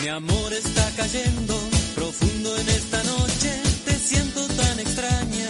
[0.01, 1.55] Mi amor está cayendo
[1.95, 5.49] profundo en esta noche, te siento tan extraña.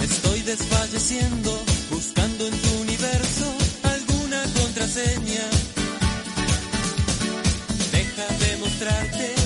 [0.00, 1.58] Estoy desfalleciendo,
[1.90, 3.46] buscando en tu universo
[3.82, 5.44] alguna contraseña.
[8.80, 9.39] encontrarte.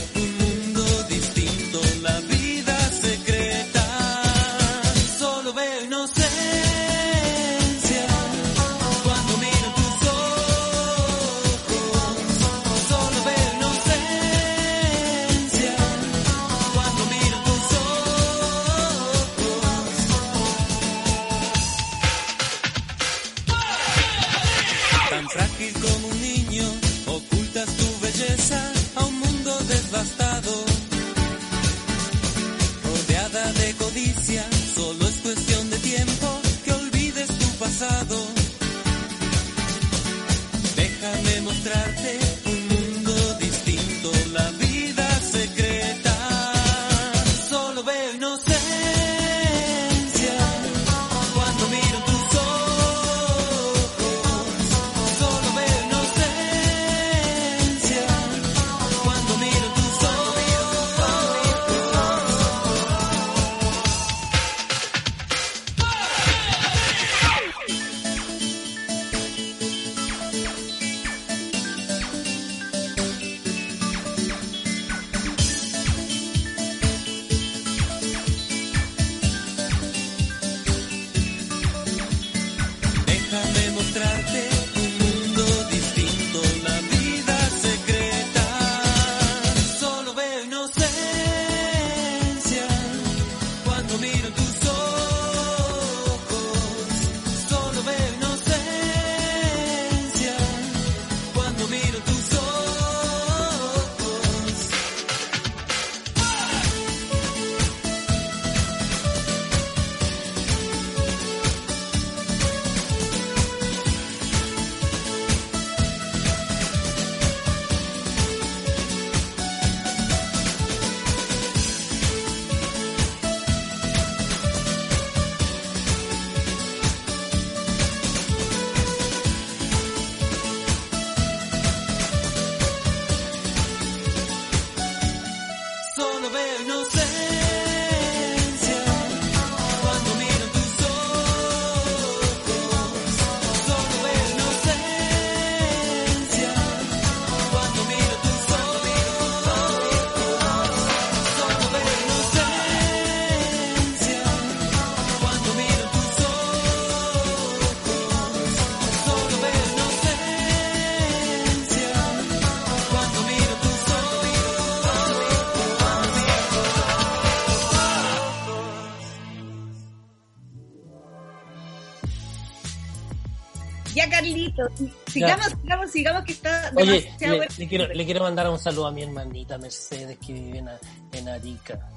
[175.07, 178.93] Sigamos, sigamos, sigamos, que está Oye, demasiado le, quiero, le quiero mandar un saludo a
[178.93, 180.69] mi hermanita Mercedes que vive en,
[181.13, 181.89] en Arica.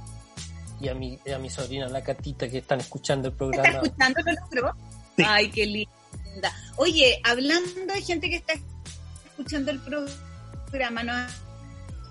[0.80, 3.80] Y a mi, a mi sobrina, la Catita, que están escuchando el ¿Está programa.
[3.84, 4.76] escuchando el otro?
[5.26, 6.54] Ay, qué linda.
[6.76, 8.54] Oye, hablando de gente que está
[9.26, 11.14] escuchando el programa ¿no?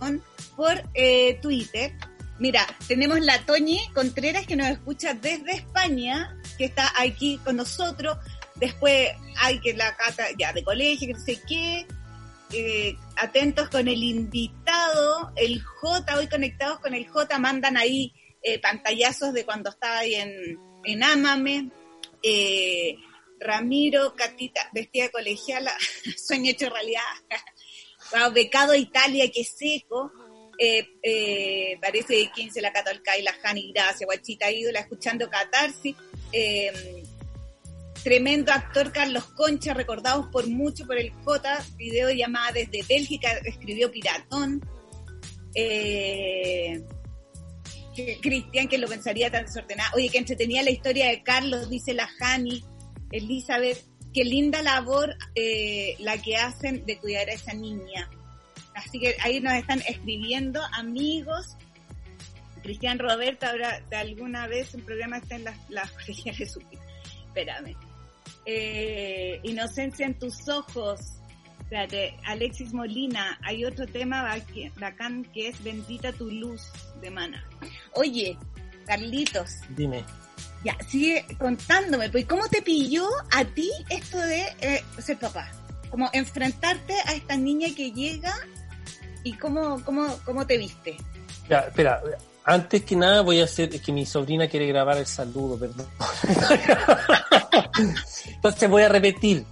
[0.00, 0.22] Con-
[0.56, 1.92] por eh, Twitter,
[2.38, 8.18] mira, tenemos la Toñi Contreras que nos escucha desde España, que está aquí con nosotros.
[8.58, 11.86] Después hay que la cata ya de colegio, que no sé qué.
[12.52, 18.60] Eh, atentos con el invitado, el J, hoy conectados con el J, mandan ahí eh,
[18.60, 21.70] pantallazos de cuando estaba ahí en, en Ámame.
[22.22, 22.96] Eh,
[23.38, 25.72] Ramiro, Catita, vestida colegiala,
[26.16, 27.02] sueño hecho realidad.
[28.12, 30.12] Wow, becado Italia, qué seco.
[30.58, 35.96] Eh, eh, parece 15 la Catolca y la Jani, gracias, guachita ídola, escuchando Catarsis.
[38.06, 43.90] Tremendo actor Carlos Concha, recordados por mucho por el J, video llamada desde Bélgica, escribió
[43.90, 44.64] Piratón.
[45.56, 46.84] Eh,
[48.22, 49.96] Cristian, que lo pensaría tan desordenado.
[49.96, 52.62] Oye, que entretenía la historia de Carlos, dice la Jani.
[53.10, 53.84] Elizabeth,
[54.14, 58.08] qué linda labor eh, la que hacen de cuidar a esa niña.
[58.76, 61.56] Así que ahí nos están escribiendo amigos.
[62.62, 66.78] Cristian Roberto, ahora de alguna vez un programa está en las la colegiales Supi.
[67.26, 67.85] Espérame.
[68.46, 71.00] Eh, Inocencia en tus ojos.
[71.60, 74.24] Espérate, Alexis Molina, hay otro tema
[74.78, 76.70] bacán que es Bendita tu luz
[77.00, 77.44] de Mana.
[77.94, 78.38] Oye,
[78.86, 80.04] Carlitos, Dime.
[80.62, 85.50] ya, sigue contándome, pues ¿cómo te pilló a ti esto de eh, ser papá?
[85.90, 88.32] Como enfrentarte a esta niña que llega
[89.24, 90.96] y cómo, cómo, cómo te viste.
[91.48, 92.00] Ya, espera.
[92.48, 95.86] Antes que nada voy a hacer, es que mi sobrina quiere grabar el saludo, perdón.
[98.34, 99.44] Entonces voy a repetir.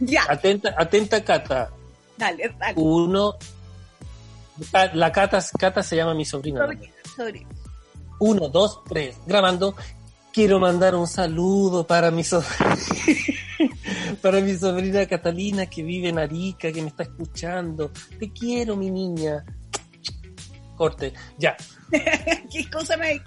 [0.00, 1.70] Ya, Atenta, atenta Cata.
[2.16, 2.74] dale, dale.
[2.76, 3.34] Uno.
[4.70, 6.66] Ca- La Cata, Cata se llama mi sobrina.
[7.16, 7.46] Sobre.
[8.20, 9.16] Uno, dos, tres.
[9.26, 9.74] Grabando.
[10.32, 12.76] Quiero mandar un saludo para mi sobrina,
[14.22, 17.90] para mi sobrina Catalina que vive en Arica, que me está escuchando.
[18.20, 19.42] Te quiero, mi niña.
[20.76, 21.12] Corte.
[21.38, 21.56] Ya.
[22.52, 23.20] ¿Qué cosa me...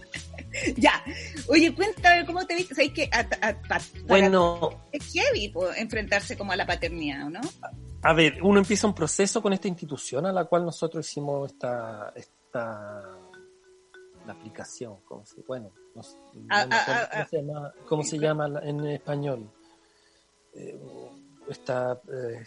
[0.76, 1.02] ya,
[1.48, 2.74] oye, cuéntame cómo te viste.
[2.74, 7.40] ¿Sabes que a- a- Bueno, es heavy po, enfrentarse como a la paternidad, ¿o ¿no?
[8.02, 12.12] A ver, uno empieza un proceso con esta institución a la cual nosotros hicimos esta,
[12.16, 13.02] esta
[14.26, 16.16] la aplicación, ¿cómo se, bueno, no sé,
[16.50, 19.50] Ah, ah, ah, cómo se llama, cómo se llama la- en español.
[20.54, 20.78] Eh,
[21.48, 22.44] esta, eh,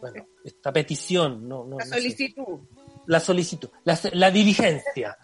[0.00, 1.94] bueno, esta petición, no, no, La sé.
[3.06, 5.16] La solicitud, la, la diligencia,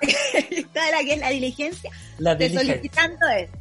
[0.00, 1.90] Está la que es la diligencia.
[2.18, 2.74] la diligencia.
[2.74, 3.52] solicitando eso.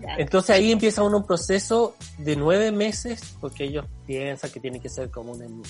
[0.00, 0.16] Ya.
[0.16, 4.88] Entonces ahí empieza uno un proceso de nueve meses, porque ellos piensan que tiene que
[4.88, 5.62] ser como un, un-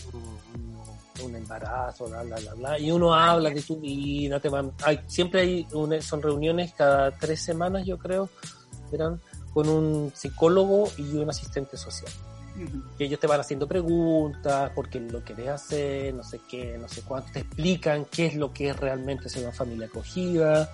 [1.24, 5.00] un embarazo, bla, bla, bla, bla, y uno habla de tu vida, te van, hay,
[5.06, 8.28] siempre hay una- son reuniones cada tres semanas, yo creo,
[8.92, 9.20] eran
[9.52, 12.10] con un psicólogo y un asistente social.
[12.98, 16.88] Que ellos te van haciendo preguntas, por qué lo querés hacer, no sé qué, no
[16.88, 20.70] sé cuánto, te explican qué es lo que es realmente ser una familia acogida,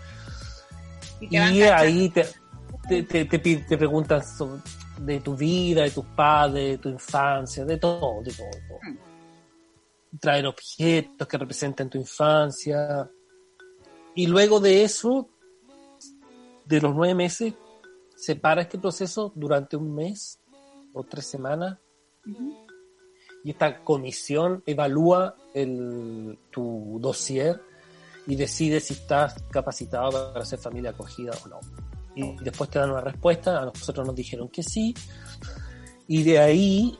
[1.21, 2.25] Y ahí te,
[2.89, 4.63] te, te, te preguntan sobre-
[4.99, 8.47] de tu vida, de tus padres, de tu infancia, de todo, de todo.
[8.47, 8.79] de todo.
[8.83, 10.19] Mm.
[10.19, 13.09] Traer objetos que representen tu infancia.
[14.15, 15.29] Y luego de eso,
[16.65, 17.55] de los nueve meses,
[18.17, 20.41] se para este proceso durante un mes
[20.99, 21.79] o tres semanas
[22.27, 22.53] Ujú.
[23.45, 27.61] y esta comisión evalúa el, tu dossier
[28.27, 31.61] y decide si estás capacitado para ser familia acogida o no.
[32.15, 34.93] Y después te dan una respuesta, a nosotros nos dijeron que sí,
[36.09, 36.99] y de ahí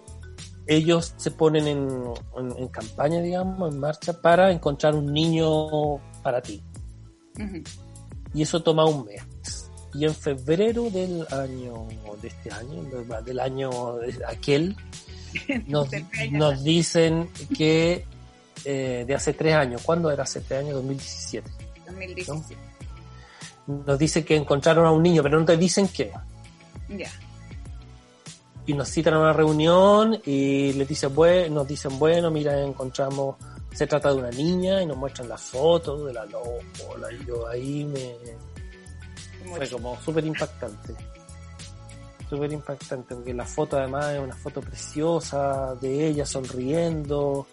[0.67, 1.89] ellos se ponen en,
[2.37, 6.63] en- en campaña, digamos, en marcha para encontrar un niño para ti.
[7.39, 7.63] Ujú.
[8.35, 9.23] Y eso toma un mes.
[9.95, 11.87] Y en febrero del año,
[12.21, 12.83] de este año,
[13.25, 13.71] del- año
[14.27, 14.77] aquel,
[15.67, 18.05] nos, dicen que
[18.65, 20.75] eh, de hace tres años, ¿cuándo era hace tres años?
[20.75, 21.51] 2017.
[21.87, 22.61] 2017.
[23.67, 26.11] Nos dicen que encontraron a un niño, pero no te dicen qué.
[26.89, 27.11] Ya.
[28.67, 33.37] Y nos citan a una reunión y les dicen, bueno, nos dicen, bueno, mira, encontramos,
[33.73, 37.13] se trata de una niña y nos muestran la foto de la lola.
[37.13, 38.15] Y yo ahí me,
[39.45, 40.95] fue como súper impactante.
[42.29, 47.47] Súper impactante, porque la foto además es una foto preciosa de ella sonriendo.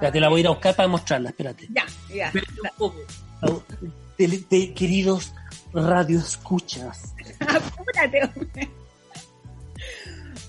[0.00, 1.68] Ya te la voy a ir a buscar para mostrarla, espérate.
[1.70, 2.32] Ya, ya.
[4.16, 5.32] De, de- queridos
[5.74, 7.12] radioescuchas.
[7.40, 8.70] Apúrate, hombre.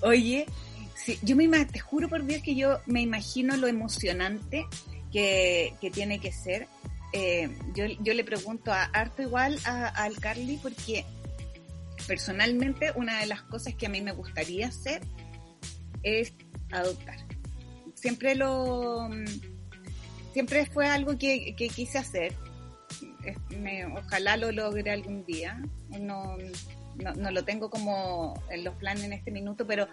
[0.04, 0.46] Oye,
[0.96, 4.66] sí, yo me te juro por Dios que yo me imagino lo emocionante
[5.12, 6.68] que, que tiene que ser.
[7.14, 11.06] Eh, yo, yo le pregunto a harto igual a, al Carly porque
[12.08, 15.02] personalmente una de las cosas que a mí me gustaría hacer
[16.04, 16.34] es
[16.72, 17.18] adoptar.
[17.96, 19.10] Siempre lo
[20.34, 22.34] siempre fue algo que, que quise hacer.
[23.98, 25.62] Ojalá lo logre algún día.
[26.00, 26.38] No,
[26.96, 29.88] no, no lo tengo como en los planes en este minuto, pero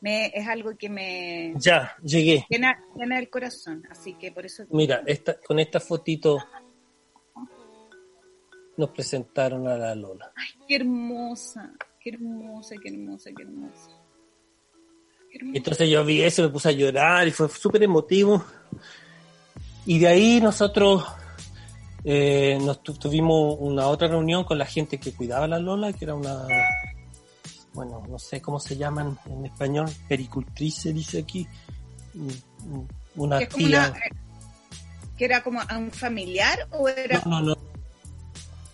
[0.00, 2.46] me, es algo que me Ya, llegué.
[2.48, 3.82] llena, llena el corazón.
[3.90, 4.64] Así que por eso.
[4.70, 6.38] Mira, esta, con esta fotito
[8.76, 10.32] nos presentaron a la Lola.
[10.36, 13.90] Ay, qué hermosa, qué hermosa, qué hermosa, qué hermosa.
[15.30, 15.56] Qué hermosa.
[15.58, 18.42] Entonces yo vi eso, me puse a llorar y fue súper emotivo.
[19.86, 21.04] Y de ahí nosotros
[22.04, 25.92] eh, nos tu- tuvimos una otra reunión con la gente que cuidaba a la Lola,
[25.92, 26.46] que era una,
[27.74, 31.46] bueno, no sé cómo se llaman en español, pericultrice dice aquí,
[32.12, 33.66] Mm, mm, una Que tía.
[33.66, 34.10] una, eh,
[35.16, 37.56] que era como un familiar o era No, no, no.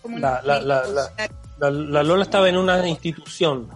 [0.01, 1.11] como La- la- la- la-
[1.59, 3.69] La, la Lola estaba en una institución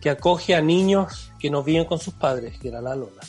[0.00, 3.22] que acoge a niños que no viven con sus padres, que era la Lola.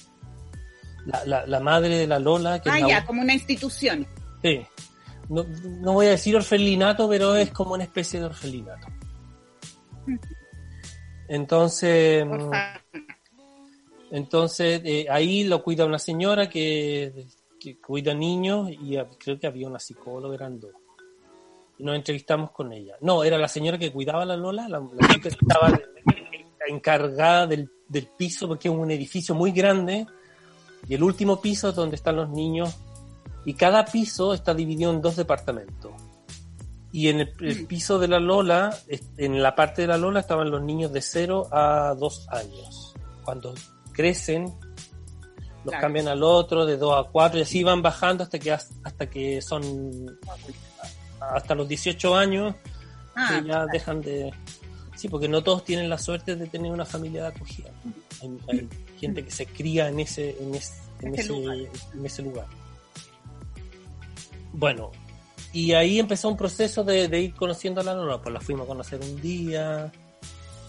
[1.06, 4.06] La, la, la madre de la Lola, que Ah, ya, como una institución.
[4.42, 4.66] Sí.
[5.30, 8.88] No, no voy a decir orfelinato, pero es como una especie de orfelinato.
[12.26, 12.56] Mm, favor.
[14.12, 17.26] entonces eh, ahí lo cuida una señora que,
[17.60, 20.72] que cuida niños y hab- creo que había una psicóloga, eran dos.
[21.78, 22.96] Y nos entrevistamos con ella.
[23.02, 24.82] No, era la señora que cuidaba a la Lola, la,
[25.22, 25.80] que estaba
[26.68, 30.06] encargada del, del piso, porque es un edificio muy grande,
[30.88, 32.76] y el último piso es donde están los niños,
[33.46, 35.92] y cada piso está dividido en dos departamentos.
[36.92, 38.76] Y en el, el piso de la Lola,
[39.18, 42.94] en la parte de la Lola estaban los niños de 0 a 2 años.
[43.24, 43.54] Cuando
[43.92, 45.82] crecen, los Claro.
[45.82, 49.42] cambian al otro, de 2 a 4, y así van bajando hasta que, hasta que
[49.42, 50.18] son
[51.20, 52.56] hasta los 18 años,
[53.16, 54.34] Ah, que ya dejan de...
[54.96, 57.70] Sí, porque no todos tienen la suerte de tener una familia de acogida.
[58.22, 61.34] Hay, hay gente que se cría en ese, en ese, en Ese
[61.94, 62.48] en ese lugar.
[64.54, 64.92] Bueno,
[65.54, 68.22] y ahí empezó un proceso de, de ir conociendo a la Lola.
[68.22, 69.92] Pues la fuimos a conocer un día,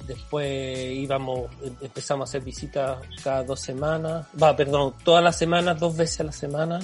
[0.07, 5.79] después íbamos, em- empezamos a hacer visitas cada dos semanas, va, perdón, todas las semanas,
[5.79, 6.81] dos veces a la semana.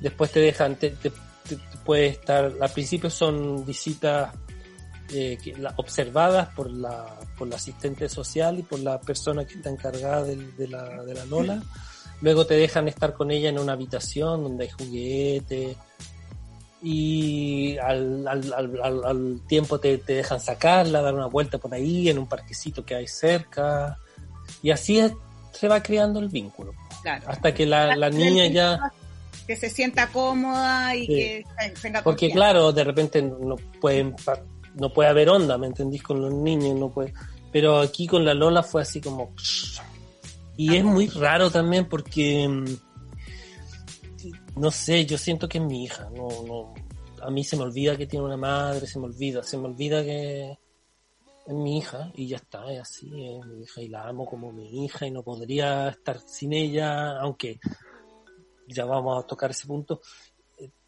[0.00, 4.32] Después te dejan, te, te- te- te puede estar, al principio son visitas
[5.12, 9.54] eh, que- la- observadas por la, por la asistente social y por la persona que
[9.54, 11.62] está encargada del- de, la, de la Lola.
[12.20, 15.76] Luego te dejan estar con ella en una habitación donde hay juguetes
[16.82, 22.08] y al, al, al, al- tiempo te, te dejan sacarla, dar una vuelta por ahí
[22.08, 23.98] en un parquecito que hay cerca
[24.62, 25.12] y así es-
[25.52, 26.72] se va creando el vínculo
[27.02, 27.24] claro.
[27.28, 28.78] hasta que la, la niña ya
[29.46, 31.14] Que se sienta cómoda y Sí.
[31.14, 31.44] que
[31.82, 32.34] tenga Porque confianza.
[32.34, 34.14] claro, de repente no pueden
[34.74, 36.02] no puede haber onda, ¿me entendís?
[36.02, 37.12] Con los niños no puede.
[37.52, 39.34] Pero aquí con la Lola fue así como
[40.56, 42.64] y es muy raro también porque mm,
[44.56, 46.74] no sé, yo siento que es mi hija, no, no,
[47.22, 50.02] a mí se me olvida que tiene una madre, se me olvida, se me olvida
[50.02, 50.50] que
[51.46, 54.52] es mi hija y ya está, es así, es mi hija y la amo como
[54.52, 57.58] mi hija y no podría estar sin ella, aunque
[58.68, 60.00] ya vamos a tocar ese punto,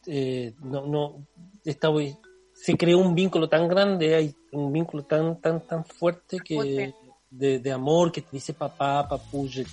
[0.07, 1.27] eh, no, no,
[1.65, 2.17] esta wey-
[2.53, 6.95] se creó un vínculo tan grande, hay un vínculo tan, tan, tan fuerte que Fuerte.
[7.31, 9.65] de, de amor que te dice papá, papu, je.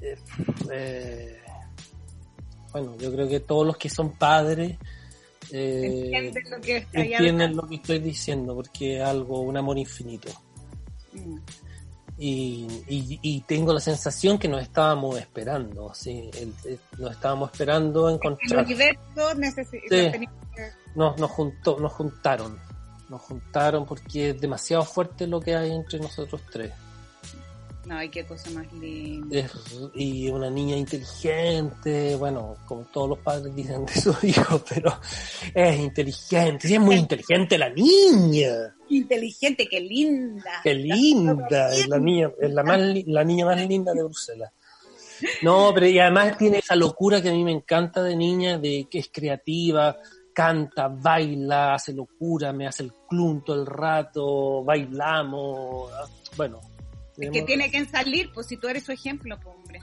[0.00, 0.16] Eh,
[0.72, 1.43] eh,
[2.74, 4.76] bueno, yo creo que todos los que son padres
[5.52, 10.30] eh, Entienden lo que entienden lo estoy diciendo, porque es algo, un amor infinito.
[11.12, 11.36] Mm.
[12.16, 17.50] Y, y, y tengo la sensación que nos estábamos esperando, sí, el- el- nos estábamos
[17.52, 18.64] esperando El encontrar.
[18.64, 20.10] universo necesita Sí.
[20.10, 20.28] que-
[20.94, 22.58] Nos, nos, juntó, nos juntaron,
[23.08, 26.72] nos juntaron porque es demasiado fuerte lo que hay entre nosotros tres.
[27.86, 29.38] No, ay, qué cosa más linda.
[29.38, 29.52] Es-
[29.94, 34.98] y una niña inteligente, bueno, como todos los padres dicen de sus hijos, pero
[35.54, 38.74] es inteligente, sí es muy inteligente la niña.
[38.88, 40.60] Inteligente, qué linda.
[40.62, 44.50] Qué linda, es la niña, es la más li- la niña más linda de Bruselas.
[45.42, 48.86] No, pero y además tiene esa locura que a mí me encanta de niña, de
[48.90, 49.96] que es creativa,
[50.32, 55.90] canta, baila, hace locura, me hace el clun todo el rato, bailamos,
[56.36, 56.60] bueno.
[57.16, 59.80] Es que tiene que salir, pues si tú eres su ejemplo, pues, hombre.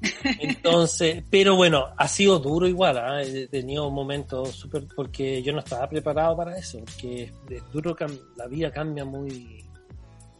[0.40, 3.22] Entonces, pero bueno, ha sido duro igual, ¿ah?
[3.22, 7.96] he tenido momentos súper, porque yo no estaba preparado para eso, porque es duro,
[8.36, 9.64] la vida cambia muy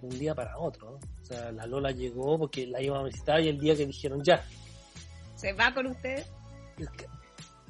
[0.01, 0.93] de un día para otro.
[0.93, 0.97] ¿no?
[0.97, 4.23] O sea, la Lola llegó porque la iban a visitar y el día que dijeron
[4.23, 4.45] ya,
[5.35, 6.27] ¿Se va con ustedes?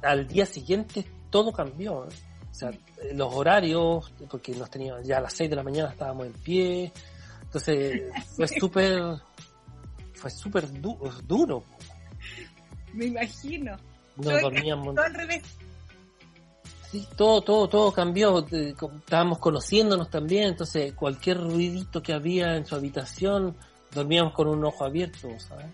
[0.02, 2.04] al día siguiente todo cambió.
[2.04, 2.14] ¿eh?
[2.50, 5.90] O sea, eh, los horarios, porque nos teníamos ya a las 6 de la mañana
[5.90, 6.92] estábamos en pie,
[7.48, 8.02] entonces
[8.36, 9.02] fue súper,
[10.14, 11.64] fue súper du- duro.
[12.92, 13.76] Me imagino.
[14.16, 14.94] No dormíamos.
[14.94, 15.42] Todo al revés.
[16.90, 18.46] Sí, todo, todo, todo cambió.
[18.50, 23.56] Eh, Estábamos conociéndonos también, entonces cualquier ruidito que había en su habitación,
[23.92, 25.66] dormíamos con un ojo abierto, ¿sabes?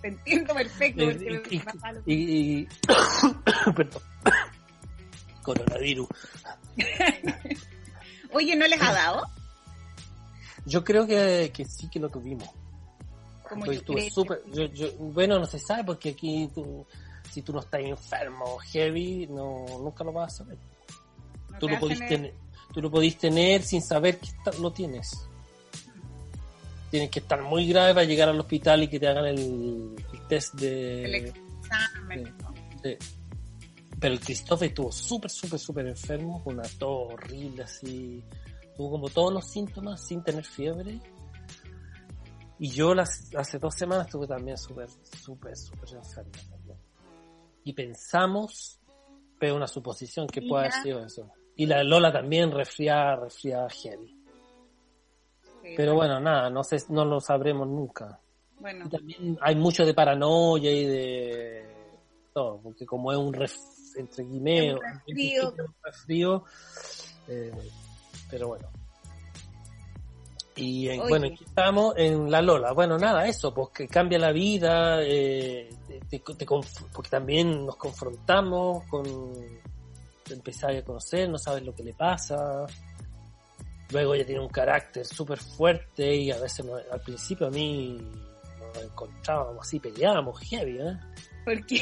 [0.00, 1.02] Te entiendo perfecto.
[1.02, 2.14] Eh, porque y- me Y,
[2.62, 2.68] y-
[3.76, 4.02] perdón.
[5.42, 6.08] Coronavirus.
[8.32, 9.26] Oye, ¿no les ha dado?
[10.66, 12.48] Yo creo que, que sí que lo tuvimos.
[13.48, 13.80] Como yo
[14.12, 16.86] súper- yo- yo- bueno, no se sabe porque aquí tú,
[17.30, 20.58] si tú no estás enfermo, heavy, no, nunca lo vas a saber.
[21.50, 22.34] No Tú lo, podís tener,
[22.72, 25.26] tú lo podís tener sin saber que está- lo tienes.
[26.90, 30.26] Tienes que estar muy grave para llegar al hospital y que te hagan el, el
[30.28, 31.04] test de...
[31.04, 32.34] el examen.
[32.82, 32.98] de-
[34.00, 38.22] Pero el Christophe estuvo súper, súper, súper enfermo, con una tos horrible así.
[38.80, 40.98] Tuvo como todos los síntomas sin tener fiebre.
[42.58, 46.78] Y yo las, hace dos semanas estuve también súper, súper, súper enfermo también.
[47.62, 48.80] Y pensamos,
[49.38, 51.30] pero una suposición que puede haber sido eso.
[51.56, 54.16] Y la Lola también resfriada, resfriada heavy.
[55.42, 58.18] Sí, Pero bueno, nada, no sé, no lo sabremos nunca.
[58.60, 61.66] Bueno, Y también hay mucho de paranoia y de
[62.32, 63.54] todo, porque como es un ref,
[63.96, 65.50] entre resfrío.
[65.50, 66.44] un resfrío,
[67.28, 67.52] eh,
[68.30, 68.68] pero bueno.
[70.56, 71.08] Y en- Oye.
[71.08, 72.72] bueno, aquí estamos en La Lola.
[72.72, 75.70] Bueno, nada, eso, pues que cambia la vida, eh,
[76.08, 79.04] te- te- porque también nos confrontamos con
[80.30, 82.66] empezar a conocer, no sabes lo que le pasa.
[83.90, 87.98] Luego ella tiene un carácter súper fuerte y a veces no- al principio a mí
[88.74, 90.96] nos encontrábamos así, peleábamos heavy, ¿eh?
[91.44, 91.80] porque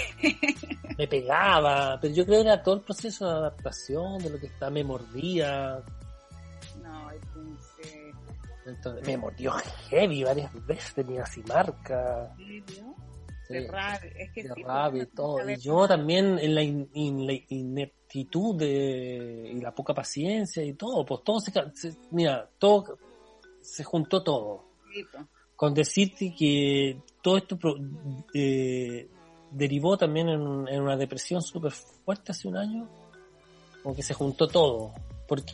[0.97, 4.47] Me pegaba, pero yo creo que era todo el proceso de adaptación, de lo que
[4.47, 5.83] está, me mordía,
[8.69, 9.53] entonces, me mordió
[9.91, 12.35] heavy varias veces, tenía así marca,
[13.49, 15.49] de rabia, es que de sí, rabia y todo.
[15.51, 20.75] Y yo también en la, in- in- la ineptitud de, y la poca paciencia y
[20.75, 22.99] todo, pues todo se, se- mira, todo
[23.63, 24.65] se juntó todo.
[25.57, 27.59] Con decirte que todo esto
[28.35, 29.09] eh,
[29.51, 32.89] derivó también en, en una depresión súper fuerte hace un año,
[33.83, 34.93] como que se juntó todo,
[35.27, 35.53] porque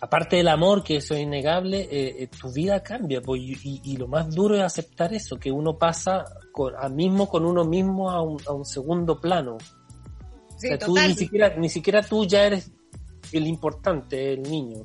[0.00, 4.08] aparte del amor, que eso es innegable, eh, eh, tu vida cambia, pues, y, lo
[4.08, 8.22] más duro es aceptar eso, que uno pasa con, a mismo con uno mismo a
[8.22, 9.56] un, a un segundo plano.
[10.56, 11.08] Sí, o sea, tú total.
[11.08, 12.70] ni siquiera, ni siquiera tú ya eres
[13.32, 14.84] el importante, el niño.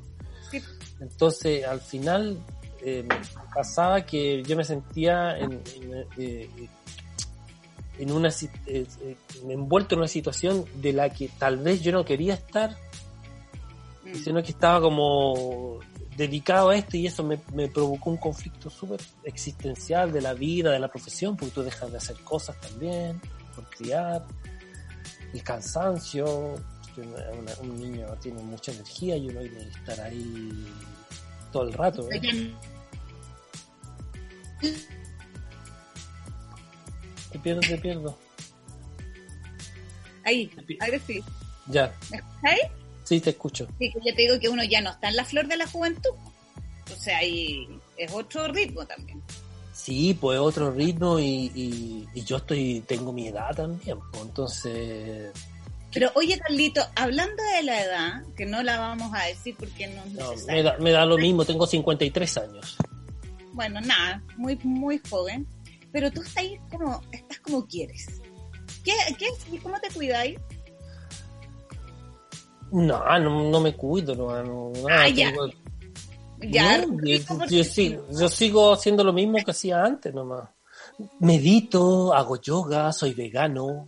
[0.49, 0.61] Sí.
[0.99, 2.39] Entonces, al final,
[2.81, 3.07] eh,
[3.53, 5.61] pasaba que yo me sentía en,
[6.17, 6.69] en,
[7.97, 8.29] en una
[9.47, 12.75] envuelto en una situación de la que tal vez yo no quería estar,
[14.03, 14.15] Mm.
[14.15, 15.79] sino que estaba como
[16.17, 20.71] dedicado a esto y eso me, me provocó un conflicto súper existencial de la vida,
[20.71, 23.19] de la profesión, porque tú dejas de hacer cosas también,
[23.55, 24.25] por criar,
[25.33, 26.55] el cansancio,
[26.97, 30.65] una- un niño tiene mucha energía y uno tiene que estar ahí
[31.51, 32.07] todo el rato.
[32.11, 32.53] ¿eh?
[37.31, 38.17] Te pierdo, te pierdo.
[40.25, 41.23] Ahí, ahora sí.
[41.67, 42.61] Ya, ¿Me escucháis?
[43.15, 43.67] Sí, te escucho.
[43.77, 45.67] Sí, que yo te digo que uno ya no está en la flor de la
[45.67, 46.11] juventud.
[46.91, 49.21] O sea, ahí es otro ritmo también.
[49.73, 55.31] Sí, pues otro ritmo y, y, y yo estoy tengo mi edad también, pues, entonces
[55.91, 60.03] Pero oye, Carlito, hablando de la edad, que no la vamos a decir porque no
[60.03, 60.63] es no, me, necesario.
[60.63, 62.77] da, me da lo mismo, tengo 53 años.
[63.53, 65.47] Bueno, nada, muy, muy joven.
[65.91, 68.07] Pero tú estás ahí como, estás como quieres.
[68.85, 70.39] ¿Qué, qué, y ¿Cómo te cuidáis?
[72.71, 75.33] No, no, no me cuido, no, no, Ah, ya.
[76.39, 76.97] Ya, No,
[77.47, 80.49] yo, sigo, yo sigo haciendo lo mismo que hacía antes nomás.
[81.19, 83.87] Medito, hago yoga, soy vegano.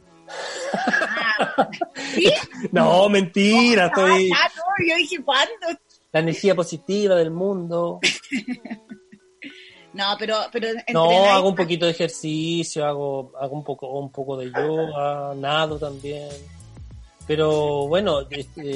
[2.14, 2.32] ¿Sí?
[2.72, 5.54] No, mentira, estoy Ah, no, yo dije, ¿cuándo?
[6.12, 8.00] la energía positiva del mundo.
[9.94, 14.36] No, pero, pero No, hago un poquito de ejercicio, hago, hago un poco, un poco
[14.38, 16.30] de yoga, nado también.
[17.28, 18.76] Pero bueno, este,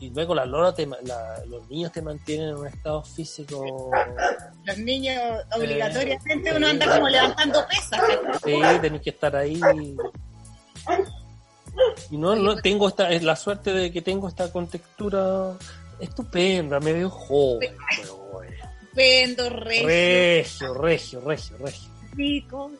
[0.00, 3.90] y luego la lora te la- los niños te mantienen en un estado físico.
[4.64, 5.14] Los niños
[5.56, 6.56] obligatoriamente Sí.
[6.56, 8.02] uno anda como levantando pesas.
[8.44, 9.60] Sí, tenés que estar ahí.
[12.10, 15.52] Y no, no tengo esta, es la suerte de que tengo esta contextura
[15.98, 18.52] estupenda, me veo joven, pero bueno.
[18.82, 21.90] Estupendo, regio, regio, regio, regio, regio.
[22.14, 22.70] rico,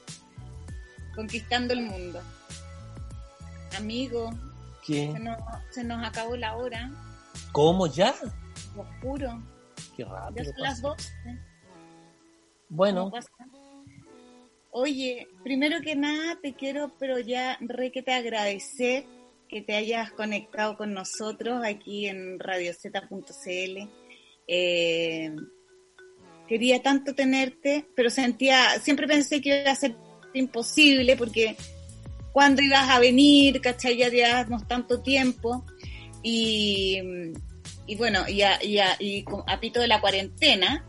[1.15, 2.21] conquistando el mundo.
[3.77, 4.31] Amigo,
[4.87, 5.11] ¿Qué?
[5.13, 5.37] se nos,
[5.71, 6.91] se nos acabó la hora,
[7.53, 8.15] ¿Cómo ya?
[8.77, 9.43] lo juro.
[9.97, 10.45] Qué Ya rápido.
[10.53, 10.89] son las pasa.
[10.89, 11.13] dos.
[12.69, 13.13] Bueno,
[14.77, 19.05] Oye, primero que nada te quiero, pero ya re que te agradecer
[19.49, 23.89] que te hayas conectado con nosotros aquí en radioceta.cl.
[24.49, 25.33] Eh,
[26.49, 29.95] quería tanto tenerte, pero sentía, siempre pensé que iba a ser
[30.33, 31.57] imposible porque
[32.35, 33.97] cuando ibas a venir, ¿cachai?
[33.97, 35.65] Ya llevábamos tanto tiempo
[36.21, 36.99] y,
[37.87, 40.85] y bueno, y a, y a- y a pito de la cuarentena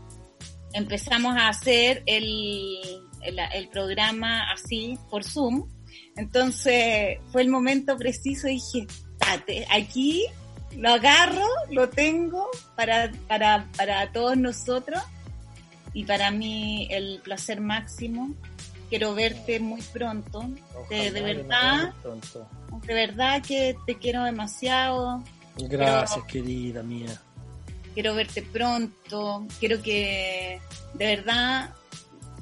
[0.72, 2.76] empezamos a hacer el,
[3.22, 5.68] el, programa así por Zoom.
[6.16, 10.24] Entonces fue el momento preciso dije, "Tate, aquí
[10.76, 15.00] lo agarro, lo tengo para, para, para todos nosotros
[15.94, 18.34] y para mí el placer máximo.
[18.88, 20.48] Quiero verte muy pronto.
[20.88, 21.92] de verdad.
[22.86, 25.22] De verdad que te quiero demasiado.
[25.58, 27.20] Gracias, querida mía.
[27.94, 30.60] quiero verte pronto, quiero que
[30.94, 31.70] de verdad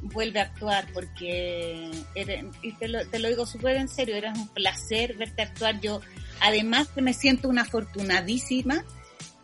[0.03, 4.33] vuelve a actuar porque eres- y te lo, te lo digo súper en serio, era
[4.33, 5.81] un placer verte actuar.
[5.81, 6.01] Yo
[6.41, 8.85] además que me siento una afortunadísima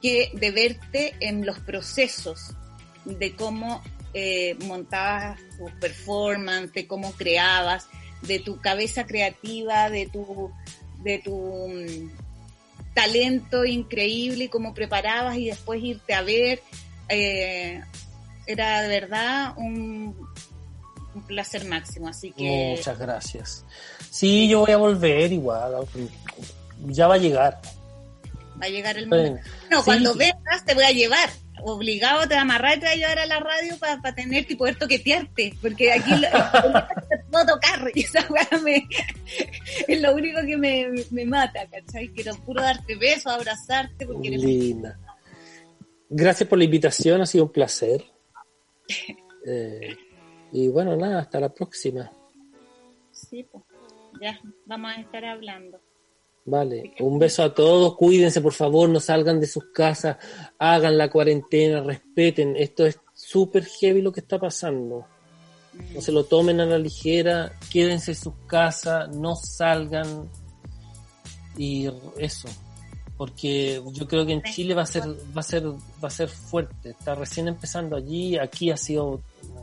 [0.02, 2.54] que de verte en los procesos
[3.04, 3.80] de cómo
[4.14, 7.86] eh, montabas tus performance, de cómo creabas,
[8.22, 10.50] de tu cabeza creativa, de tu,
[11.02, 11.34] de tu
[11.68, 12.10] mm,
[12.94, 16.62] talento increíble y cómo preparabas y después irte a ver.
[17.08, 17.82] eh,
[18.46, 20.16] era de verdad un,
[21.14, 23.64] un placer máximo, así que Muchas gracias.
[24.10, 25.72] Sí, yo voy a volver igual.
[26.86, 27.60] Ya va a llegar.
[28.60, 29.50] va a llegar el Bueno, momento.
[29.70, 29.84] No, sí.
[29.84, 31.30] cuando vengas te voy a llevar.
[31.64, 34.52] Obligado te voy a amarrar y te voy a llevar a la radio para tenerte
[34.52, 35.54] y poder toquetearte.
[35.60, 36.20] Porque aquí lo,
[37.08, 38.88] te puedo tocar y esa weá me-
[39.88, 42.08] es lo único que me, me mata, ¿cachai?
[42.08, 44.98] Quiero puro darte besos, abrazarte porque eres Linda.
[46.08, 48.04] Gracias por la invitación, ha sido un placer.
[49.46, 49.96] Eh,
[50.52, 52.12] y bueno, nada, hasta la próxima.
[53.10, 53.64] Sí, pues.
[54.20, 55.80] Ya, vamos a estar hablando.
[56.44, 60.16] Vale, un beso a todos, cuídense por favor, no salgan de sus casas,
[60.58, 65.06] hagan la cuarentena, respeten, esto es súper heavy lo que está pasando.
[65.94, 70.28] No se lo tomen a la ligera, quédense en sus casas, no salgan
[71.56, 72.48] y eso,
[73.16, 76.28] porque yo creo que en Chile va a ser va a ser va a ser
[76.28, 79.20] fuerte, está recién empezando allí, aquí ha sido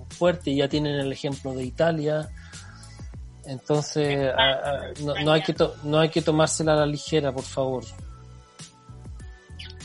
[0.10, 2.30] fuerte, ya tienen el ejemplo de Italia.
[3.48, 7.32] Entonces, a- a- no, no hay que to- no hay que tomársela a la ligera,
[7.32, 7.84] por favor.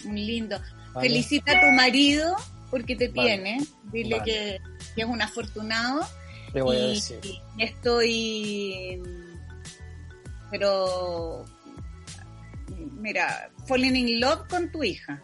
[0.04, 0.58] Un lindo.
[0.92, 1.08] ¿vale?
[1.08, 2.34] Felicita a tu marido
[2.70, 3.28] porque te Vale.
[3.36, 3.66] tiene.
[3.92, 4.32] Dile Vale.
[4.32, 4.60] que,
[4.94, 6.04] que es un afortunado.
[6.52, 7.20] Le voy a y, decir.
[7.56, 9.02] y estoy.
[10.50, 11.44] Pero.
[12.98, 15.22] Mira, falling in love con tu hija.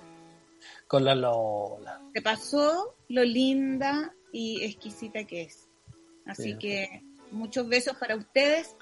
[0.86, 2.00] Con la Lola.
[2.14, 5.68] Te pasó lo linda y exquisita que es.
[6.26, 6.58] Así Sí.
[6.58, 7.02] que
[7.32, 8.76] muchos besos para ustedes.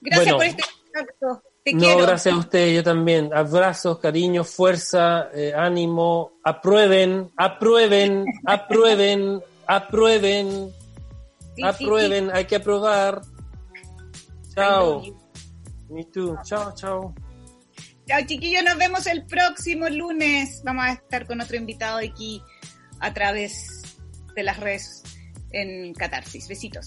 [0.00, 0.38] Gracias Bueno.
[0.38, 1.42] por este contacto.
[1.64, 1.98] Te no, quiero.
[2.02, 3.32] gracias a ustedes, yo también.
[3.32, 6.32] Abrazos, cariño, fuerza, eh, ánimo.
[6.42, 10.72] Aprueben, aprueben, aprueben, aprueben,
[11.54, 12.30] Sí, sí, aprueben.
[12.34, 13.22] Hay que aprobar.
[14.54, 15.02] Chao.
[15.88, 16.36] Me too.
[16.42, 17.14] Chao, chao.
[18.06, 20.62] Chao chiquillos, nos vemos el próximo lunes.
[20.64, 22.42] Vamos a estar con otro invitado aquí
[22.98, 23.82] a través
[24.34, 25.02] de las redes
[25.52, 26.48] en Catarsis.
[26.48, 26.86] Besitos.